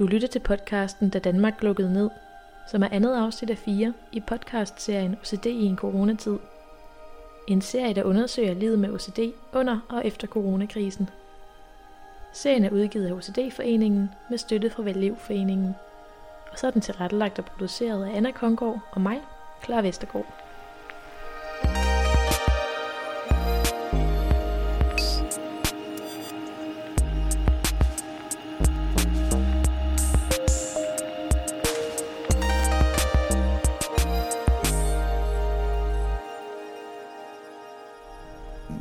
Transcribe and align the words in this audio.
Du 0.00 0.06
lytter 0.06 0.28
til 0.28 0.38
podcasten 0.38 1.08
Da 1.08 1.18
Danmark 1.18 1.62
lukkede 1.62 1.92
ned, 1.92 2.10
som 2.70 2.82
er 2.82 2.88
andet 2.92 3.14
afsnit 3.14 3.50
af 3.50 3.58
fire 3.58 3.92
i 4.12 4.20
podcastserien 4.20 5.16
OCD 5.22 5.46
i 5.46 5.64
en 5.64 5.76
coronatid. 5.76 6.38
En 7.48 7.60
serie, 7.60 7.94
der 7.94 8.04
undersøger 8.04 8.54
livet 8.54 8.78
med 8.78 8.90
OCD 8.90 9.18
under 9.52 9.80
og 9.88 10.06
efter 10.06 10.26
coronakrisen. 10.26 11.08
Serien 12.32 12.64
er 12.64 12.70
udgivet 12.70 13.06
af 13.06 13.12
OCD-foreningen 13.12 14.10
med 14.30 14.38
støtte 14.38 14.70
fra 14.70 14.82
Vellevforeningen. 14.82 15.74
Og 16.52 16.58
så 16.58 16.66
er 16.66 16.70
den 16.70 16.80
tilrettelagt 16.80 17.38
og 17.38 17.44
produceret 17.44 18.04
af 18.04 18.16
Anna 18.16 18.30
Kongård 18.30 18.80
og 18.90 19.00
mig, 19.00 19.20
Clara 19.64 19.82
Vestergaard. 19.82 20.39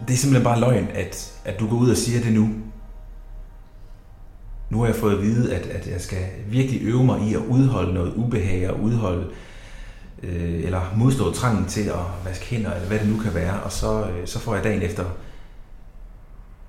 Det 0.10 0.16
er 0.16 0.18
simpelthen 0.18 0.44
bare 0.44 0.60
løgn, 0.60 0.88
at, 0.94 1.42
at 1.46 1.60
du 1.60 1.70
går 1.70 1.78
ud 1.78 1.90
og 1.90 1.98
siger 1.98 2.22
det 2.22 2.34
nu. 2.34 2.50
Nu 4.70 4.80
har 4.80 4.86
jeg 4.86 4.96
fået 4.96 5.14
at 5.14 5.22
vide, 5.22 5.56
at, 5.56 5.66
at 5.66 5.88
jeg 5.88 6.02
skal 6.02 6.26
virkelig 6.48 6.82
øve 6.82 7.04
mig 7.04 7.22
i 7.22 7.34
at 7.34 7.40
udholde 7.40 7.94
noget 7.94 8.14
ubehag 8.16 8.70
og 8.70 8.80
udholde, 8.80 9.32
øh, 10.24 10.64
eller 10.64 10.82
modstå 10.98 11.34
trangen 11.34 11.66
til 11.66 11.90
at 11.90 12.26
vaske 12.26 12.46
hænder, 12.46 12.74
eller 12.74 12.88
hvad 12.88 13.00
det 13.00 13.10
nu 13.10 13.20
kan 13.20 13.34
være. 13.34 13.64
Og 13.64 13.72
så, 13.72 14.10
øh, 14.10 14.28
så 14.28 14.40
får 14.40 14.56
jeg 14.56 14.64
dagen 14.64 14.82
efter, 14.82 15.06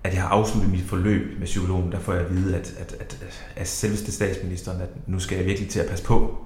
at 0.05 0.15
jeg 0.15 0.23
har 0.23 0.29
afsluttet 0.29 0.73
mit 0.73 0.83
forløb 0.83 1.39
med 1.39 1.47
psykologen, 1.47 1.93
der 1.93 1.99
får 1.99 2.13
jeg 2.13 2.23
at 2.23 2.35
vide, 2.35 2.57
at, 2.57 2.75
at, 2.79 2.97
at, 3.01 3.45
at 3.57 3.69
selveste 3.69 4.13
statsministeren, 4.13 4.81
at 4.81 4.89
nu 5.07 5.19
skal 5.19 5.37
jeg 5.37 5.47
virkelig 5.47 5.71
til 5.71 5.81
at 5.81 5.89
passe 5.89 6.05
på. 6.05 6.45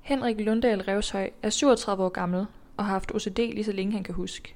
Henrik 0.00 0.40
Lundahl 0.40 0.82
Revshøj 0.82 1.30
er 1.42 1.50
37 1.50 2.04
år 2.04 2.08
gammel 2.08 2.46
og 2.76 2.84
har 2.84 2.92
haft 2.92 3.12
OCD 3.14 3.38
lige 3.38 3.64
så 3.64 3.72
længe 3.72 3.92
han 3.92 4.02
kan 4.04 4.14
huske. 4.14 4.54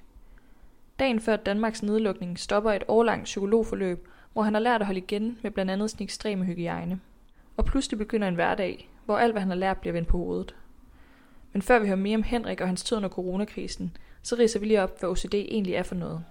Dagen 0.98 1.20
før 1.20 1.36
Danmarks 1.36 1.82
nedlukning 1.82 2.38
stopper 2.38 2.72
et 2.72 2.84
årlangt 2.88 3.24
psykologforløb, 3.24 4.08
hvor 4.32 4.42
han 4.42 4.54
har 4.54 4.60
lært 4.60 4.80
at 4.80 4.86
holde 4.86 5.00
igen 5.00 5.38
med 5.42 5.50
blandt 5.50 5.70
andet 5.70 5.90
sin 5.90 6.02
ekstreme 6.02 6.44
hygiejne. 6.44 7.00
Og 7.56 7.64
pludselig 7.64 7.98
begynder 7.98 8.28
en 8.28 8.34
hverdag, 8.34 8.90
hvor 9.04 9.18
alt 9.18 9.32
hvad 9.32 9.40
han 9.40 9.50
har 9.50 9.56
lært 9.56 9.78
bliver 9.78 9.92
vendt 9.92 10.08
på 10.08 10.18
hovedet. 10.18 10.54
Men 11.52 11.62
før 11.62 11.78
vi 11.78 11.86
hører 11.86 11.96
mere 11.96 12.16
om 12.16 12.22
Henrik 12.22 12.60
og 12.60 12.66
hans 12.66 12.82
tid 12.82 12.96
under 12.96 13.08
coronakrisen, 13.08 13.96
så 14.22 14.36
riser 14.36 14.60
vi 14.60 14.66
lige 14.66 14.82
op, 14.82 15.00
hvad 15.00 15.10
OCD 15.10 15.34
egentlig 15.34 15.74
er 15.74 15.82
for 15.82 15.94
noget. 15.94 16.24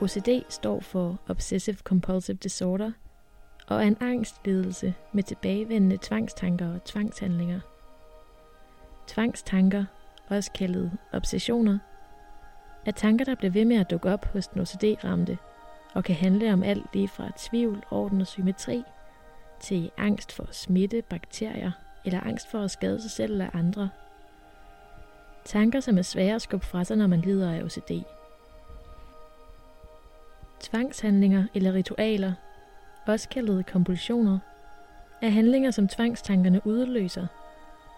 OCD 0.00 0.44
står 0.48 0.80
for 0.80 1.20
Obsessive 1.28 1.76
Compulsive 1.76 2.36
Disorder 2.36 2.92
og 3.66 3.76
er 3.76 3.86
en 3.86 3.96
angstlidelse 4.00 4.94
med 5.12 5.22
tilbagevendende 5.22 5.98
tvangstanker 6.02 6.74
og 6.74 6.84
tvangshandlinger– 6.84 7.60
Tvangstanker, 9.12 9.84
også 10.28 10.52
kaldet 10.52 10.92
obsessioner, 11.12 11.78
er 12.86 12.90
tanker, 12.90 13.24
der 13.24 13.34
bliver 13.34 13.50
ved 13.50 13.64
med 13.64 13.76
at 13.76 13.90
dukke 13.90 14.10
op 14.12 14.24
hos 14.24 14.46
den 14.46 14.60
OCD-ramte, 14.60 15.38
og 15.94 16.04
kan 16.04 16.14
handle 16.14 16.52
om 16.52 16.62
alt 16.62 16.86
lige 16.94 17.08
fra 17.08 17.30
tvivl, 17.36 17.84
orden 17.90 18.20
og 18.20 18.26
symmetri, 18.26 18.84
til 19.60 19.90
angst 19.96 20.32
for 20.32 20.46
smitte, 20.50 21.02
bakterier, 21.02 21.70
eller 22.04 22.20
angst 22.20 22.50
for 22.50 22.58
at 22.58 22.70
skade 22.70 23.02
sig 23.02 23.10
selv 23.10 23.32
eller 23.32 23.56
andre. 23.56 23.90
Tanker, 25.44 25.80
som 25.80 25.98
er 25.98 26.02
svære 26.02 26.34
at 26.34 26.42
skubbe 26.42 26.66
fra 26.66 26.84
sig, 26.84 26.96
når 26.96 27.06
man 27.06 27.20
lider 27.20 27.52
af 27.52 27.62
OCD. 27.62 27.90
Tvangshandlinger 30.60 31.44
eller 31.54 31.72
ritualer, 31.72 32.32
også 33.06 33.28
kaldet 33.28 33.66
kompulsioner, 33.66 34.38
er 35.22 35.28
handlinger, 35.28 35.70
som 35.70 35.88
tvangstankerne 35.88 36.66
udløser– 36.66 37.26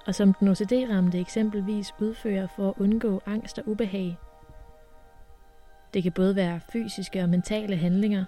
og 0.07 0.15
som 0.15 0.35
den 0.35 0.49
OCD-ramte 0.49 1.21
eksempelvis 1.21 1.95
udfører 2.01 2.47
for 2.57 2.69
at 2.69 2.75
undgå 2.79 3.23
angst 3.27 3.59
og 3.59 3.69
ubehag. 3.69 4.19
Det 5.95 6.03
kan 6.03 6.13
både 6.13 6.37
være 6.37 6.61
fysiske 6.73 7.23
og 7.23 7.29
mentale 7.29 7.77
handlinger, 7.77 8.25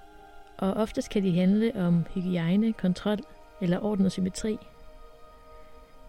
og 0.59 0.75
oftest 0.75 1.11
kan 1.11 1.23
de 1.23 1.35
handle 1.35 1.73
om 1.75 2.07
hygiejne, 2.15 2.73
kontrol 2.73 3.19
eller 3.61 3.85
orden 3.85 4.07
og 4.07 4.13
symmetri. 4.13 4.59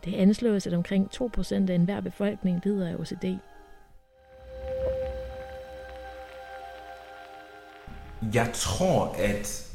Det 0.05 0.15
anslås, 0.15 0.67
at 0.67 0.73
omkring 0.73 1.09
2% 1.13 1.53
af 1.53 1.75
enhver 1.75 2.01
befolkning 2.01 2.61
lider 2.63 2.89
af 2.89 2.95
OCD. 2.95 3.25
Jeg 8.33 8.51
tror, 8.53 9.15
at 9.17 9.73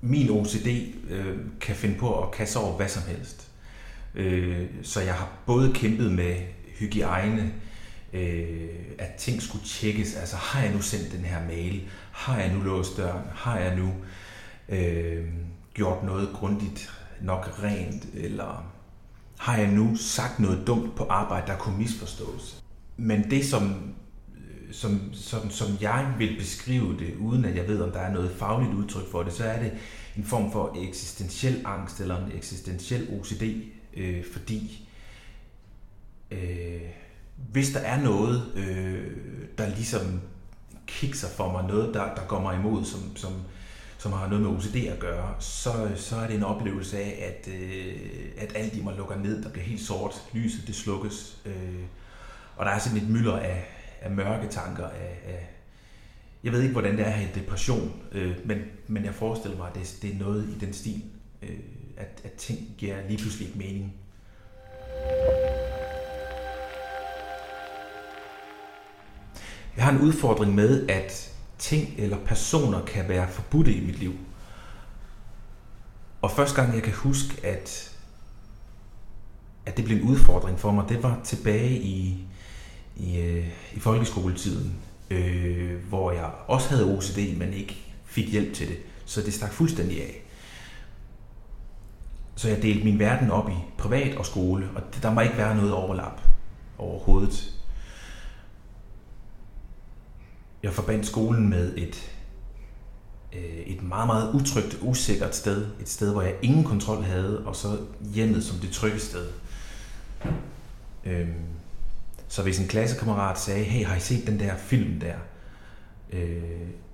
min 0.00 0.30
OCD 0.30 0.68
øh, 1.10 1.38
kan 1.60 1.76
finde 1.76 1.98
på 1.98 2.22
at 2.22 2.30
kaste 2.30 2.56
over 2.56 2.76
hvad 2.76 2.88
som 2.88 3.02
helst. 3.02 3.53
Øh, 4.14 4.66
så 4.82 5.00
jeg 5.00 5.14
har 5.14 5.28
både 5.46 5.72
kæmpet 5.72 6.12
med 6.12 6.36
hygiejne, 6.78 7.52
øh, 8.12 8.68
at 8.98 9.14
ting 9.18 9.42
skulle 9.42 9.64
tjekkes. 9.64 10.14
Altså, 10.14 10.36
har 10.36 10.62
jeg 10.62 10.72
nu 10.72 10.80
sendt 10.80 11.12
den 11.12 11.24
her 11.24 11.46
mail? 11.46 11.88
Har 12.12 12.38
jeg 12.38 12.52
nu 12.54 12.60
låst 12.60 12.96
døren? 12.96 13.24
Har 13.34 13.58
jeg 13.58 13.76
nu 13.76 13.92
øh, 14.68 15.24
gjort 15.74 16.04
noget 16.04 16.28
grundigt 16.32 16.92
nok 17.20 17.62
rent? 17.62 18.06
Eller 18.14 18.64
har 19.38 19.56
jeg 19.56 19.68
nu 19.68 19.96
sagt 19.96 20.40
noget 20.40 20.66
dumt 20.66 20.96
på 20.96 21.04
arbejde, 21.04 21.46
der 21.46 21.56
kunne 21.56 21.78
misforstås? 21.78 22.62
Men 22.96 23.30
det, 23.30 23.44
som, 23.44 23.94
øh, 24.36 24.72
som, 24.74 25.00
som, 25.12 25.50
som 25.50 25.68
jeg 25.80 26.14
vil 26.18 26.36
beskrive 26.38 26.98
det, 26.98 27.14
uden 27.16 27.44
at 27.44 27.56
jeg 27.56 27.68
ved, 27.68 27.80
om 27.80 27.90
der 27.90 28.00
er 28.00 28.12
noget 28.12 28.30
fagligt 28.38 28.74
udtryk 28.74 29.10
for 29.10 29.22
det, 29.22 29.32
så 29.32 29.44
er 29.44 29.62
det 29.62 29.72
en 30.16 30.24
form 30.24 30.52
for 30.52 30.76
eksistentiel 30.88 31.62
angst 31.64 32.00
eller 32.00 32.26
en 32.26 32.32
eksistentiel 32.36 33.08
OCD, 33.20 33.42
øh, 33.96 34.24
fordi 34.32 34.88
øh, 36.30 36.80
hvis 37.36 37.70
der 37.70 37.80
er 37.80 38.02
noget, 38.02 38.52
øh, 38.56 39.10
der 39.58 39.68
ligesom 39.68 40.20
kikser 40.86 41.28
for 41.28 41.52
mig, 41.52 41.64
noget, 41.68 41.94
der, 41.94 42.14
der 42.14 42.26
går 42.26 42.40
mig 42.40 42.58
imod, 42.58 42.84
som, 42.84 43.16
som, 43.16 43.32
som 43.98 44.12
har 44.12 44.28
noget 44.28 44.42
med 44.42 44.50
OCD 44.50 44.76
at 44.76 44.98
gøre, 44.98 45.34
så, 45.38 45.90
så 45.96 46.16
er 46.16 46.26
det 46.26 46.36
en 46.36 46.42
oplevelse 46.42 46.98
af, 46.98 47.32
at, 47.32 47.54
øh, 47.54 47.96
at 48.38 48.52
alt 48.56 48.74
i 48.74 48.82
mig 48.82 48.96
lukker 48.96 49.16
ned, 49.16 49.42
der 49.42 49.48
bliver 49.48 49.64
helt 49.64 49.80
sort, 49.80 50.14
lyset 50.32 50.66
det 50.66 50.74
slukkes, 50.74 51.38
øh, 51.46 51.84
og 52.56 52.66
der 52.66 52.72
er 52.72 52.78
sådan 52.78 52.98
et 52.98 53.08
mylder 53.08 53.38
af, 53.38 53.64
af 54.00 54.10
mørke 54.10 54.48
tanker, 54.48 54.84
af, 54.84 55.20
af, 55.26 55.50
jeg 56.44 56.52
ved 56.52 56.62
ikke, 56.62 56.72
hvordan 56.72 56.96
det 56.96 57.00
er 57.00 57.06
at 57.06 57.12
have 57.12 57.30
depression, 57.34 57.92
øh, 58.12 58.36
men, 58.44 58.58
men 58.86 59.04
jeg 59.04 59.14
forestiller 59.14 59.58
mig, 59.58 59.68
at 59.68 59.74
det, 59.74 59.98
det 60.02 60.14
er 60.14 60.18
noget 60.18 60.48
i 60.48 60.64
den 60.64 60.72
stil. 60.72 61.02
Øh, 61.42 61.58
at, 61.96 62.20
at 62.24 62.32
ting 62.32 62.74
giver 62.78 62.96
lige 63.08 63.18
pludselig 63.18 63.46
ikke 63.46 63.58
mening. 63.58 63.94
Jeg 69.76 69.84
har 69.84 69.92
en 69.92 70.00
udfordring 70.00 70.54
med, 70.54 70.88
at 70.88 71.34
ting 71.58 71.94
eller 71.98 72.18
personer 72.26 72.84
kan 72.84 73.08
være 73.08 73.30
forbudte 73.30 73.72
i 73.74 73.86
mit 73.86 73.98
liv. 73.98 74.14
Og 76.22 76.30
første 76.30 76.62
gang 76.62 76.74
jeg 76.74 76.82
kan 76.82 76.92
huske, 76.92 77.46
at, 77.46 77.96
at 79.66 79.76
det 79.76 79.84
blev 79.84 79.96
en 79.96 80.02
udfordring 80.02 80.60
for 80.60 80.72
mig, 80.72 80.84
det 80.88 81.02
var 81.02 81.20
tilbage 81.24 81.78
i, 81.78 82.24
i, 82.96 83.18
øh, 83.20 83.48
i 83.74 83.80
folkeskoletiden, 83.80 84.74
øh, 85.10 85.88
hvor 85.88 86.12
jeg 86.12 86.30
også 86.46 86.68
havde 86.68 86.96
OCD, 86.96 87.38
men 87.38 87.52
ikke 87.52 87.76
fik 88.04 88.32
hjælp 88.32 88.54
til 88.54 88.68
det. 88.68 88.76
Så 89.04 89.20
det 89.20 89.34
stak 89.34 89.52
fuldstændig 89.52 90.02
af. 90.02 90.23
Så 92.36 92.48
jeg 92.48 92.62
delte 92.62 92.84
min 92.84 92.98
verden 92.98 93.30
op 93.30 93.50
i 93.50 93.54
privat 93.78 94.16
og 94.16 94.26
skole, 94.26 94.68
og 94.74 94.82
der 95.02 95.12
må 95.12 95.20
ikke 95.20 95.36
være 95.36 95.56
noget 95.56 95.72
overlap 95.72 96.20
overhovedet. 96.78 97.54
Jeg 100.62 100.72
forbandt 100.72 101.06
skolen 101.06 101.48
med 101.48 101.76
et, 101.76 102.12
øh, 103.32 103.40
et 103.42 103.82
meget, 103.82 104.06
meget 104.06 104.32
utrygt, 104.32 104.78
usikkert 104.82 105.36
sted. 105.36 105.66
Et 105.80 105.88
sted, 105.88 106.12
hvor 106.12 106.22
jeg 106.22 106.34
ingen 106.42 106.64
kontrol 106.64 107.02
havde, 107.02 107.46
og 107.46 107.56
så 107.56 107.78
hjemmet 108.14 108.44
som 108.44 108.58
det 108.58 108.70
trygge 108.70 108.98
sted. 108.98 109.28
Øhm, 111.04 111.34
så 112.28 112.42
hvis 112.42 112.58
en 112.58 112.68
klassekammerat 112.68 113.38
sagde, 113.38 113.64
hey, 113.64 113.86
har 113.86 113.96
I 113.96 114.00
set 114.00 114.26
den 114.26 114.40
der 114.40 114.56
film 114.56 115.00
der? 115.00 115.14
Øh, 116.12 116.42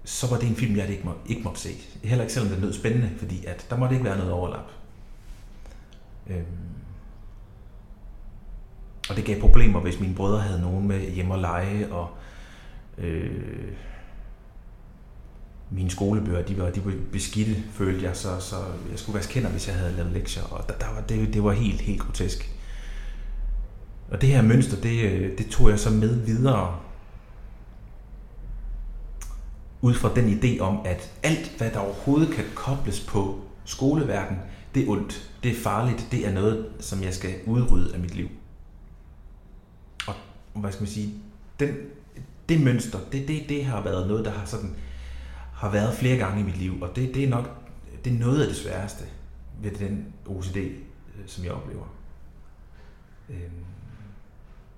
så 0.05 0.27
var 0.27 0.39
det 0.39 0.49
en 0.49 0.57
film, 0.57 0.77
jeg 0.77 0.89
ikke, 0.89 1.05
må, 1.05 1.15
ikke 1.27 1.43
måtte 1.43 1.61
se. 1.61 1.71
Heller 2.03 2.25
ikke 2.25 2.35
selvom 2.35 2.53
det 2.53 2.61
lød 2.61 2.73
spændende, 2.73 3.11
fordi 3.19 3.45
at 3.45 3.67
der 3.71 3.77
måtte 3.77 3.95
ikke 3.95 4.05
være 4.05 4.19
noget 4.19 4.33
overlap. 4.33 4.71
Øhm. 6.31 6.47
Og 9.11 9.17
det 9.17 9.25
gav 9.25 9.41
problemer, 9.41 9.81
hvis 9.81 10.01
mine 10.01 10.15
brødre 10.15 10.41
havde 10.41 10.61
nogen 10.61 10.89
med 10.89 11.11
hjemme 11.11 11.35
og 11.35 11.41
lege, 11.41 11.93
og 11.93 12.09
øh, 12.99 13.73
mine 15.71 15.91
skolebøger, 15.91 16.43
de 16.43 16.59
var, 16.59 16.71
de 16.71 16.85
var 16.85 16.93
beskidte, 17.13 17.63
følte 17.73 18.05
jeg, 18.05 18.17
så, 18.17 18.41
så 18.41 18.57
jeg 18.91 18.99
skulle 18.99 19.17
vaske 19.17 19.35
hænder, 19.35 19.51
hvis 19.51 19.69
jeg 19.69 19.77
havde 19.77 19.97
lavet 19.97 20.13
lektier, 20.13 20.43
og 20.43 20.69
der, 20.69 20.75
der 20.75 20.95
var, 20.95 21.01
det, 21.01 21.35
det 21.35 21.45
var 21.45 21.53
helt, 21.53 21.81
helt 21.81 22.01
grotesk. 22.01 22.57
Og 24.11 24.21
det 24.21 24.29
her 24.29 24.43
mønster, 24.43 24.81
det, 24.81 25.05
øh, 25.05 25.39
det 25.39 25.47
tog 25.47 25.71
jeg 25.71 25.79
så 25.79 25.91
med 25.91 26.25
videre 26.25 26.77
ud 29.81 29.95
fra 29.95 30.15
den 30.15 30.41
idé 30.41 30.61
om, 30.61 30.81
at 30.85 31.11
alt, 31.23 31.55
hvad 31.59 31.71
der 31.71 31.79
overhovedet 31.79 32.35
kan 32.35 32.45
kobles 32.55 33.01
på 33.01 33.41
skoleverden, 33.65 34.37
det 34.75 34.85
er 34.85 34.91
ondt, 34.91 35.31
det 35.43 35.51
er 35.51 35.57
farligt, 35.63 36.09
det 36.11 36.27
er 36.27 36.33
noget, 36.33 36.73
som 36.81 37.03
jeg 37.03 37.15
skal 37.15 37.35
udrydde 37.47 37.95
af 37.95 38.01
mit 38.01 38.15
liv. 38.15 38.29
Og 40.07 40.15
hvad 40.55 40.73
skal 40.73 40.83
man 40.83 40.91
sige, 40.91 41.15
den, 41.61 41.75
det 42.49 42.61
mønster, 42.61 42.99
det, 43.13 43.29
det, 43.29 43.49
det 43.49 43.65
har 43.65 43.83
været 43.83 44.09
noget, 44.09 44.25
der 44.25 44.31
har 44.31 44.47
sådan 44.47 44.75
har 45.53 45.71
været 45.71 45.95
flere 45.95 46.17
gange 46.17 46.41
i 46.41 46.45
mit 46.45 46.59
liv, 46.59 46.83
og 46.83 46.97
det, 46.97 47.15
det 47.15 47.25
er 47.25 47.29
nok 47.29 47.61
det 48.05 48.13
er 48.15 48.19
noget 48.19 48.41
af 48.43 48.49
det 48.49 48.57
sværeste 48.57 49.05
ved 49.63 49.71
den 49.71 50.15
OCD, 50.27 50.57
øh, 50.57 50.73
som 51.27 51.45
jeg 51.45 51.53
oplever. 51.53 51.95
Øhm, 53.31 53.65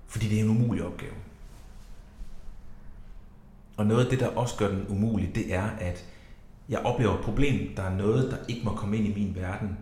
fordi 0.07 0.29
det 0.29 0.39
er 0.39 0.43
en 0.43 0.49
umulig 0.49 0.85
opgave. 0.85 1.13
Og 3.77 3.85
noget 3.85 4.03
af 4.03 4.09
det, 4.09 4.19
der 4.19 4.27
også 4.27 4.57
gør 4.57 4.67
den 4.67 4.85
umulig, 4.89 5.35
det 5.35 5.53
er, 5.53 5.63
at 5.63 6.05
jeg 6.73 6.81
oplever 6.81 7.13
et 7.13 7.23
problem. 7.23 7.75
Der 7.75 7.83
er 7.83 7.95
noget, 7.97 8.31
der 8.31 8.37
ikke 8.47 8.61
må 8.63 8.75
komme 8.75 8.97
ind 8.97 9.07
i 9.07 9.13
min 9.13 9.35
verden. 9.35 9.77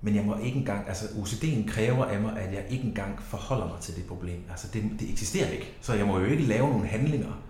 Men 0.00 0.14
jeg 0.14 0.24
må 0.24 0.38
ikke 0.38 0.58
engang, 0.58 0.88
altså 0.88 1.04
OCD'en 1.04 1.68
kræver 1.68 2.04
af 2.04 2.20
mig, 2.20 2.38
at 2.38 2.54
jeg 2.54 2.66
ikke 2.70 2.84
engang 2.84 3.22
forholder 3.22 3.68
mig 3.68 3.80
til 3.80 3.96
det 3.96 4.06
problem. 4.06 4.44
Altså 4.50 4.68
det, 4.72 4.82
det 5.00 5.10
eksisterer 5.10 5.48
ikke. 5.48 5.72
Så 5.80 5.94
jeg 5.94 6.06
må 6.06 6.18
jo 6.18 6.24
ikke 6.24 6.42
lave 6.42 6.68
nogle 6.68 6.86
handlinger. 6.86 7.42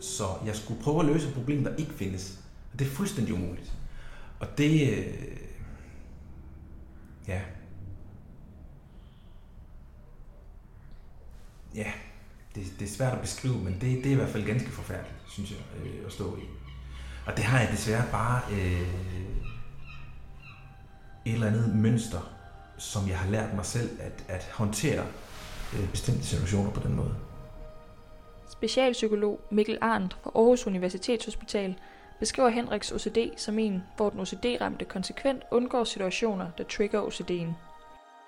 Så 0.00 0.24
jeg 0.46 0.56
skulle 0.56 0.82
prøve 0.82 1.00
at 1.00 1.06
løse 1.06 1.28
et 1.28 1.34
problem, 1.34 1.64
der 1.64 1.76
ikke 1.76 1.92
findes. 1.92 2.40
Og 2.72 2.78
det 2.78 2.86
er 2.86 2.90
fuldstændig 2.90 3.34
umuligt. 3.34 3.72
Og 4.40 4.58
det, 4.58 4.98
øh, 4.98 5.36
ja, 7.28 7.40
ja, 11.74 11.92
det, 12.54 12.64
det 12.78 12.84
er 12.84 12.90
svært 12.92 13.12
at 13.12 13.20
beskrive, 13.20 13.58
men 13.58 13.72
det, 13.72 13.80
det 13.80 14.06
er 14.06 14.10
i 14.10 14.14
hvert 14.14 14.28
fald 14.28 14.46
ganske 14.46 14.70
forfærdeligt, 14.70 15.16
synes 15.28 15.50
jeg, 15.50 15.58
øh, 15.84 16.06
at 16.06 16.12
stå 16.12 16.36
i. 16.36 16.67
Og 17.28 17.36
det 17.36 17.44
har 17.44 17.60
jeg 17.60 17.68
desværre 17.72 18.04
bare 18.12 18.40
øh, 18.52 18.80
et 21.24 21.32
eller 21.34 21.46
andet 21.46 21.74
mønster, 21.76 22.30
som 22.78 23.08
jeg 23.08 23.18
har 23.18 23.30
lært 23.30 23.54
mig 23.54 23.66
selv 23.66 23.90
at, 24.00 24.24
at 24.28 24.48
håndtere 24.52 25.04
øh, 25.74 25.90
bestemte 25.90 26.24
situationer 26.24 26.70
på 26.70 26.80
den 26.80 26.96
måde. 26.96 27.14
Specialpsykolog 28.52 29.40
Mikkel 29.50 29.78
Arndt 29.80 30.16
fra 30.22 30.30
Aarhus 30.34 30.66
Universitetshospital 30.66 31.74
beskriver 32.18 32.48
Henriks 32.48 32.92
OCD 32.92 33.18
som 33.36 33.58
en, 33.58 33.82
hvor 33.96 34.10
den 34.10 34.20
OCD-ramte 34.20 34.84
konsekvent 34.84 35.42
undgår 35.50 35.84
situationer, 35.84 36.50
der 36.58 36.64
trigger 36.64 37.02
OCD'en. 37.02 37.52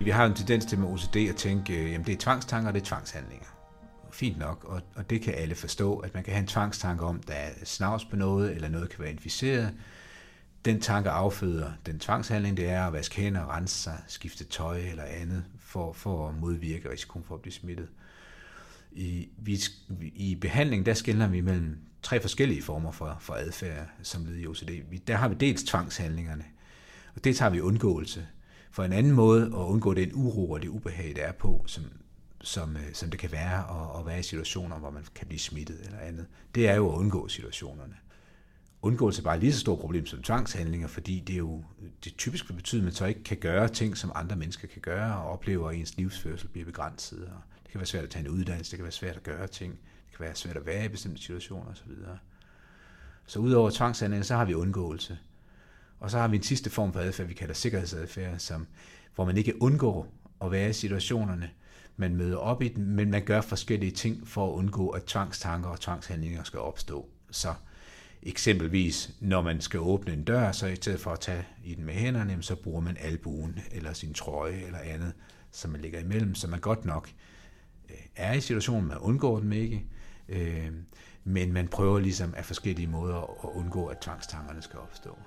Vi 0.05 0.09
har 0.09 0.25
en 0.25 0.33
tendens 0.33 0.65
til 0.65 0.79
med 0.79 0.87
OCD 0.87 1.15
at 1.29 1.35
tænke, 1.35 1.73
at 1.73 1.99
øh, 1.99 2.05
det 2.05 2.13
er 2.13 2.17
tvangstanker, 2.17 2.67
og 2.67 2.73
det 2.73 2.81
er 2.81 2.85
tvangshandlinger. 2.85 3.60
Fint 4.13 4.37
nok, 4.37 4.63
og, 4.63 4.81
og 4.95 5.09
det 5.09 5.21
kan 5.21 5.33
alle 5.33 5.55
forstå, 5.55 5.97
at 5.97 6.13
man 6.13 6.23
kan 6.23 6.33
have 6.33 6.41
en 6.41 6.47
tvangstanke 6.47 7.03
om, 7.03 7.19
der 7.19 7.33
er 7.33 7.49
snavs 7.63 8.05
på 8.05 8.15
noget, 8.15 8.55
eller 8.55 8.69
noget 8.69 8.89
kan 8.89 8.99
være 8.99 9.11
inficeret. 9.11 9.73
Den 10.65 10.81
tanke 10.81 11.09
afføder 11.09 11.71
den 11.85 11.99
tvangshandling, 11.99 12.57
det 12.57 12.69
er 12.69 12.87
at 12.87 12.93
vaske 12.93 13.15
hænder, 13.15 13.55
rense 13.55 13.75
sig, 13.75 13.97
skifte 14.07 14.43
tøj 14.43 14.77
eller 14.77 15.03
andet, 15.03 15.43
for, 15.59 15.93
for 15.93 16.29
at 16.29 16.35
modvirke 16.35 16.91
risikoen 16.91 17.25
for 17.25 17.35
at 17.35 17.41
blive 17.41 17.53
smittet. 17.53 17.87
I, 18.91 19.29
vi, 19.37 19.59
I 20.15 20.35
behandling, 20.35 20.85
der 20.85 20.93
skiller 20.93 21.27
vi 21.27 21.41
mellem 21.41 21.77
tre 22.01 22.21
forskellige 22.21 22.61
former 22.61 22.91
for, 22.91 23.17
for 23.19 23.33
adfærd, 23.33 23.87
som 24.01 24.25
led 24.25 24.37
i 24.37 24.47
OCD. 24.47 24.69
Vi, 24.89 24.97
der 24.97 25.15
har 25.15 25.27
vi 25.27 25.35
dels 25.35 25.63
tvangshandlingerne, 25.63 26.45
og 27.15 27.23
det 27.23 27.35
tager 27.35 27.49
vi 27.49 27.59
undgåelse. 27.59 28.27
For 28.71 28.83
en 28.83 28.93
anden 28.93 29.11
måde 29.11 29.45
at 29.45 29.51
undgå 29.51 29.93
den 29.93 30.11
uro 30.13 30.51
og 30.51 30.61
det 30.61 30.67
ubehag, 30.67 31.13
der 31.15 31.21
er 31.21 31.31
på, 31.31 31.63
som, 31.67 31.83
som, 32.43 32.77
øh, 32.77 32.93
som 32.93 33.09
det 33.09 33.19
kan 33.19 33.31
være 33.31 33.59
at, 33.59 33.99
at 33.99 34.05
være 34.05 34.19
i 34.19 34.23
situationer, 34.23 34.79
hvor 34.79 34.89
man 34.89 35.05
kan 35.15 35.27
blive 35.27 35.39
smittet 35.39 35.79
eller 35.85 35.99
andet, 35.99 36.25
det 36.55 36.69
er 36.69 36.75
jo 36.75 36.91
at 36.91 36.97
undgå 36.97 37.27
situationerne. 37.27 37.95
Undgåelse 38.81 39.21
er 39.21 39.23
bare 39.23 39.39
lige 39.39 39.53
så 39.53 39.59
stort 39.59 39.79
problem 39.79 40.05
som 40.05 40.23
tvangshandlinger, 40.23 40.87
fordi 40.87 41.19
det 41.19 41.33
er 41.33 41.37
jo 41.37 41.63
det 42.03 42.17
typisk 42.17 42.49
vil 42.49 42.55
betyde, 42.55 42.81
at 42.81 42.83
man 42.83 42.93
så 42.93 43.05
ikke 43.05 43.23
kan 43.23 43.37
gøre 43.37 43.67
ting, 43.67 43.97
som 43.97 44.11
andre 44.15 44.35
mennesker 44.35 44.67
kan 44.67 44.81
gøre, 44.81 45.15
og 45.15 45.29
oplever, 45.29 45.69
at 45.69 45.75
ens 45.75 45.97
livsførsel 45.97 46.47
bliver 46.47 46.65
begrænset. 46.65 47.23
Og 47.23 47.41
det 47.63 47.71
kan 47.71 47.79
være 47.79 47.85
svært 47.85 48.03
at 48.03 48.09
tage 48.09 48.25
en 48.25 48.31
uddannelse, 48.31 48.71
det 48.71 48.77
kan 48.77 48.83
være 48.83 48.91
svært 48.91 49.15
at 49.15 49.23
gøre 49.23 49.47
ting, 49.47 49.71
det 50.09 50.17
kan 50.17 50.25
være 50.25 50.35
svært 50.35 50.57
at 50.57 50.65
være 50.65 50.85
i 50.85 50.87
bestemte 50.87 51.21
situationer 51.21 51.71
osv. 51.71 51.91
Så 53.25 53.39
udover 53.39 53.69
tvangshandlinger, 53.69 54.23
så 54.23 54.35
har 54.35 54.45
vi 54.45 54.53
undgåelse. 54.53 55.17
Og 55.99 56.11
så 56.11 56.17
har 56.17 56.27
vi 56.27 56.35
en 56.35 56.43
sidste 56.43 56.69
form 56.69 56.93
for 56.93 56.99
adfærd, 56.99 57.27
vi 57.27 57.33
kalder 57.33 57.53
sikkerhedsadfærd, 57.53 58.39
som, 58.39 58.67
hvor 59.15 59.25
man 59.25 59.37
ikke 59.37 59.61
undgår 59.61 60.13
at 60.41 60.51
være 60.51 60.69
i 60.69 60.73
situationerne, 60.73 61.49
man 61.97 62.15
møder 62.15 62.37
op 62.37 62.61
i 62.61 62.67
den, 62.67 62.85
men 62.85 63.11
man 63.11 63.25
gør 63.25 63.41
forskellige 63.41 63.91
ting 63.91 64.27
for 64.27 64.47
at 64.47 64.51
undgå, 64.51 64.89
at 64.89 65.03
tvangstanker 65.03 65.69
og 65.69 65.79
tvangshandlinger 65.79 66.43
skal 66.43 66.59
opstå. 66.59 67.09
Så 67.31 67.53
eksempelvis, 68.23 69.11
når 69.19 69.41
man 69.41 69.61
skal 69.61 69.79
åbne 69.79 70.13
en 70.13 70.23
dør, 70.23 70.51
så 70.51 70.67
i 70.67 70.75
stedet 70.75 70.99
for 70.99 71.11
at 71.11 71.19
tage 71.19 71.45
i 71.63 71.75
den 71.75 71.85
med 71.85 71.93
hænderne, 71.93 72.43
så 72.43 72.55
bruger 72.55 72.81
man 72.81 72.97
albuen 72.99 73.59
eller 73.71 73.93
sin 73.93 74.13
trøje 74.13 74.61
eller 74.65 74.79
andet, 74.79 75.13
som 75.51 75.71
man 75.71 75.81
ligger 75.81 75.99
imellem, 75.99 76.35
så 76.35 76.47
man 76.47 76.59
godt 76.59 76.85
nok 76.85 77.09
øh, 77.89 77.95
er 78.15 78.33
i 78.33 78.41
situationen, 78.41 78.87
man 78.87 78.97
undgår 78.97 79.39
dem 79.39 79.51
ikke, 79.51 79.85
øh, 80.29 80.71
men 81.23 81.53
man 81.53 81.67
prøver 81.67 81.99
ligesom 81.99 82.33
af 82.37 82.45
forskellige 82.45 82.87
måder 82.87 83.17
at 83.17 83.49
undgå, 83.53 83.85
at 83.85 83.97
tvangstankerne 83.97 84.61
skal 84.61 84.79
opstå. 84.79 85.17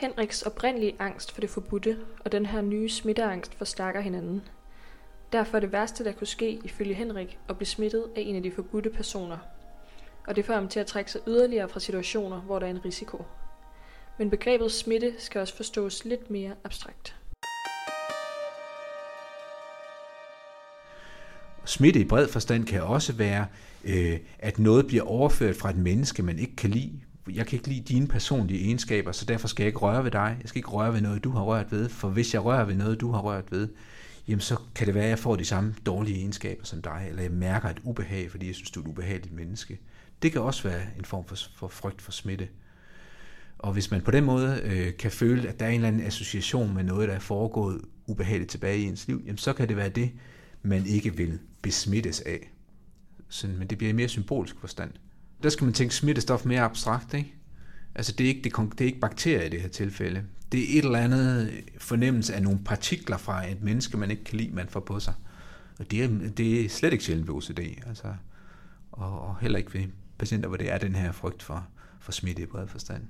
Henriks 0.00 0.42
oprindelige 0.42 0.96
angst 0.98 1.32
for 1.32 1.40
det 1.40 1.50
forbudte 1.50 1.98
og 2.24 2.32
den 2.32 2.46
her 2.46 2.60
nye 2.60 2.88
smitteangst 2.88 3.54
forstærker 3.54 4.00
hinanden. 4.00 4.42
Derfor 5.32 5.56
er 5.56 5.60
det 5.60 5.72
værste, 5.72 6.04
der 6.04 6.12
kunne 6.12 6.26
ske, 6.26 6.60
ifølge 6.64 6.94
Henrik, 6.94 7.38
at 7.48 7.56
blive 7.56 7.66
smittet 7.66 8.04
af 8.16 8.20
en 8.20 8.36
af 8.36 8.42
de 8.42 8.52
forbudte 8.52 8.90
personer. 8.90 9.38
Og 10.26 10.36
det 10.36 10.44
får 10.44 10.54
ham 10.54 10.68
til 10.68 10.80
at 10.80 10.86
trække 10.86 11.10
sig 11.10 11.20
yderligere 11.26 11.68
fra 11.68 11.80
situationer, 11.80 12.40
hvor 12.40 12.58
der 12.58 12.66
er 12.66 12.70
en 12.70 12.84
risiko. 12.84 13.24
Men 14.18 14.30
begrebet 14.30 14.72
smitte 14.72 15.14
skal 15.18 15.40
også 15.40 15.56
forstås 15.56 16.04
lidt 16.04 16.30
mere 16.30 16.52
abstrakt. 16.64 17.16
Smitte 21.64 22.00
i 22.00 22.04
bred 22.04 22.28
forstand 22.28 22.66
kan 22.66 22.82
også 22.82 23.12
være, 23.12 23.46
øh, 23.84 24.18
at 24.38 24.58
noget 24.58 24.86
bliver 24.86 25.04
overført 25.04 25.56
fra 25.56 25.70
et 25.70 25.76
menneske, 25.76 26.22
man 26.22 26.38
ikke 26.38 26.56
kan 26.56 26.70
lide, 26.70 27.00
jeg 27.34 27.46
kan 27.46 27.56
ikke 27.56 27.68
lide 27.68 27.80
dine 27.80 28.08
personlige 28.08 28.64
egenskaber, 28.64 29.12
så 29.12 29.24
derfor 29.24 29.48
skal 29.48 29.62
jeg 29.62 29.68
ikke 29.68 29.78
røre 29.78 30.04
ved 30.04 30.10
dig. 30.10 30.36
Jeg 30.40 30.48
skal 30.48 30.58
ikke 30.58 30.68
røre 30.68 30.92
ved 30.92 31.00
noget, 31.00 31.24
du 31.24 31.30
har 31.30 31.42
rørt 31.42 31.72
ved, 31.72 31.88
for 31.88 32.08
hvis 32.08 32.34
jeg 32.34 32.44
rører 32.44 32.64
ved 32.64 32.74
noget, 32.74 33.00
du 33.00 33.12
har 33.12 33.20
rørt 33.20 33.52
ved, 33.52 33.68
jamen 34.28 34.40
så 34.40 34.60
kan 34.74 34.86
det 34.86 34.94
være, 34.94 35.04
at 35.04 35.10
jeg 35.10 35.18
får 35.18 35.36
de 35.36 35.44
samme 35.44 35.74
dårlige 35.86 36.16
egenskaber 36.16 36.64
som 36.64 36.82
dig, 36.82 37.06
eller 37.08 37.22
jeg 37.22 37.32
mærker 37.32 37.68
et 37.68 37.80
ubehag, 37.84 38.30
fordi 38.30 38.46
jeg 38.46 38.54
synes, 38.54 38.70
du 38.70 38.80
er 38.80 38.84
et 38.84 38.88
ubehageligt 38.88 39.34
menneske. 39.34 39.80
Det 40.22 40.32
kan 40.32 40.40
også 40.40 40.68
være 40.68 40.82
en 40.98 41.04
form 41.04 41.24
for, 41.24 41.36
for 41.56 41.68
frygt 41.68 42.02
for 42.02 42.12
smitte. 42.12 42.48
Og 43.58 43.72
hvis 43.72 43.90
man 43.90 44.00
på 44.00 44.10
den 44.10 44.24
måde 44.24 44.60
øh, 44.64 44.96
kan 44.96 45.10
føle, 45.10 45.48
at 45.48 45.60
der 45.60 45.66
er 45.66 45.70
en 45.70 45.74
eller 45.74 45.88
anden 45.88 46.06
association 46.06 46.74
med 46.74 46.84
noget, 46.84 47.08
der 47.08 47.14
er 47.14 47.18
foregået 47.18 47.80
ubehageligt 48.06 48.50
tilbage 48.50 48.78
i 48.78 48.84
ens 48.84 49.08
liv, 49.08 49.22
jamen 49.26 49.38
så 49.38 49.52
kan 49.52 49.68
det 49.68 49.76
være 49.76 49.88
det, 49.88 50.10
man 50.62 50.86
ikke 50.86 51.16
vil 51.16 51.38
besmittes 51.62 52.20
af. 52.20 52.52
Sådan, 53.28 53.58
men 53.58 53.68
det 53.68 53.78
bliver 53.78 53.90
i 53.90 53.94
mere 53.94 54.08
symbolsk 54.08 54.56
forstand 54.60 54.90
der 55.42 55.48
skal 55.48 55.64
man 55.64 55.74
tænke 55.74 55.94
smittestof 55.94 56.44
mere 56.44 56.60
abstrakt, 56.60 57.14
ikke? 57.14 57.34
Altså 57.94 58.12
det 58.12 58.24
er 58.24 58.28
ikke, 58.28 58.42
det, 58.42 58.72
det 58.72 58.80
er 58.80 58.86
ikke 58.86 59.00
bakterier 59.00 59.42
i 59.42 59.48
det 59.48 59.60
her 59.60 59.68
tilfælde. 59.68 60.24
Det 60.52 60.60
er 60.60 60.78
et 60.78 60.84
eller 60.84 60.98
andet 60.98 61.64
fornemmelse 61.78 62.34
af 62.34 62.42
nogle 62.42 62.58
partikler 62.64 63.16
fra 63.16 63.46
et 63.50 63.62
menneske, 63.62 63.96
man 63.96 64.10
ikke 64.10 64.24
kan 64.24 64.38
lide, 64.38 64.54
man 64.54 64.68
får 64.68 64.80
på 64.80 65.00
sig. 65.00 65.14
Og 65.78 65.90
det 65.90 66.04
er, 66.04 66.08
det 66.36 66.64
er 66.64 66.68
slet 66.68 66.92
ikke 66.92 67.04
sjældent 67.04 67.28
ved 67.28 67.34
OCD. 67.34 67.58
Altså, 67.86 68.14
og, 68.92 69.20
og 69.20 69.36
heller 69.40 69.58
ikke 69.58 69.74
ved 69.74 69.86
patienter, 70.18 70.48
hvor 70.48 70.56
det 70.56 70.72
er 70.72 70.78
den 70.78 70.94
her 70.94 71.12
frygt 71.12 71.42
for, 71.42 71.66
for 72.00 72.12
smitte 72.12 72.42
i 72.42 72.46
bred 72.46 72.68
forstand. 72.68 73.02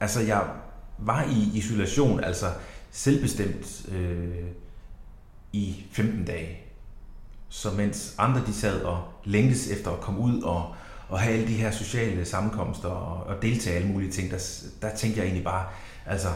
Altså, 0.00 0.20
jeg 0.20 0.48
var 1.06 1.24
i 1.24 1.58
isolation, 1.58 2.24
altså 2.24 2.46
selvbestemt 2.90 3.86
øh, 3.92 4.44
i 5.52 5.84
15 5.92 6.24
dage. 6.24 6.58
Så 7.48 7.70
mens 7.70 8.14
andre 8.18 8.42
de 8.46 8.52
sad 8.52 8.82
og 8.82 9.04
længtes 9.24 9.70
efter 9.70 9.90
at 9.90 10.00
komme 10.00 10.20
ud 10.20 10.42
og, 10.42 10.74
og 11.08 11.20
have 11.20 11.34
alle 11.34 11.48
de 11.48 11.54
her 11.54 11.70
sociale 11.70 12.24
sammenkomster 12.24 12.88
og, 12.88 13.26
og 13.26 13.42
deltage 13.42 13.74
i 13.74 13.82
alle 13.82 13.92
mulige 13.92 14.12
ting, 14.12 14.30
der, 14.30 14.64
der 14.82 14.96
tænkte 14.96 15.18
jeg 15.18 15.26
egentlig 15.26 15.44
bare, 15.44 15.66
altså 16.06 16.28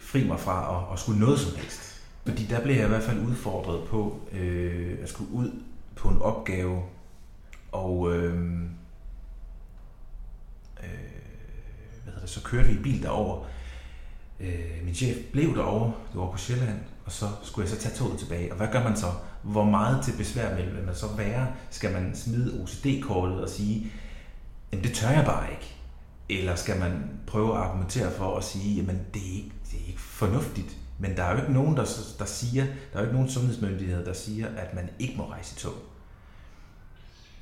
fri 0.00 0.26
mig 0.26 0.40
fra 0.40 0.76
at, 0.76 0.92
at 0.92 0.98
skulle 0.98 1.20
noget 1.20 1.38
som 1.38 1.56
helst. 1.56 2.00
Fordi 2.26 2.46
der 2.46 2.60
blev 2.60 2.74
jeg 2.74 2.84
i 2.84 2.88
hvert 2.88 3.02
fald 3.02 3.26
udfordret 3.26 3.88
på 3.88 4.20
øh, 4.32 4.98
at 5.02 5.08
skulle 5.08 5.30
ud 5.32 5.50
på 5.96 6.08
en 6.08 6.22
opgave, 6.22 6.82
og 7.72 8.12
øh, 8.12 8.34
øh, 10.82 10.88
hvad 12.02 12.12
hedder 12.12 12.20
det, 12.20 12.30
så 12.30 12.42
kørte 12.42 12.68
vi 12.68 12.74
i 12.74 12.82
bil 12.82 13.02
derover 13.02 13.46
Øh, 14.42 14.84
min 14.84 14.94
chef 14.94 15.16
blev 15.32 15.56
derovre, 15.56 15.92
det 16.12 16.20
var 16.20 16.30
på 16.30 16.38
Sjælland, 16.38 16.78
og 17.04 17.12
så 17.12 17.26
skulle 17.42 17.68
jeg 17.68 17.76
så 17.76 17.82
tage 17.82 17.94
toget 17.94 18.18
tilbage. 18.18 18.52
Og 18.52 18.56
hvad 18.56 18.68
gør 18.72 18.82
man 18.82 18.96
så? 18.96 19.06
Hvor 19.42 19.64
meget 19.64 20.04
til 20.04 20.14
besvær 20.18 20.54
vil 20.54 20.84
man 20.86 20.94
så 20.94 21.06
være? 21.16 21.46
Skal 21.70 21.92
man 21.92 22.16
smide 22.16 22.62
OCD-kortet 22.62 23.42
og 23.42 23.48
sige, 23.48 23.92
jamen 24.72 24.84
det 24.84 24.94
tør 24.94 25.10
jeg 25.10 25.24
bare 25.24 25.50
ikke. 25.50 25.76
Eller 26.28 26.54
skal 26.54 26.80
man 26.80 27.20
prøve 27.26 27.56
at 27.56 27.62
argumentere 27.62 28.12
for 28.12 28.36
at 28.36 28.44
sige, 28.44 28.74
jamen 28.74 29.00
det 29.14 29.22
er 29.22 29.36
ikke, 29.36 29.52
det 29.70 29.80
er 29.80 29.86
ikke 29.86 30.00
fornuftigt. 30.00 30.76
Men 30.98 31.16
der 31.16 31.22
er 31.22 31.32
jo 31.32 31.40
ikke 31.40 31.52
nogen, 31.52 31.76
der, 31.76 31.86
der 32.18 32.24
siger, 32.24 32.64
der 32.64 32.72
er 32.92 32.98
jo 32.98 33.04
ikke 33.04 33.14
nogen 33.14 33.30
sundhedsmyndigheder, 33.30 34.04
der 34.04 34.12
siger, 34.12 34.48
at 34.56 34.74
man 34.74 34.90
ikke 34.98 35.14
må 35.16 35.30
rejse 35.30 35.54
i 35.56 35.60
tog. 35.60 35.74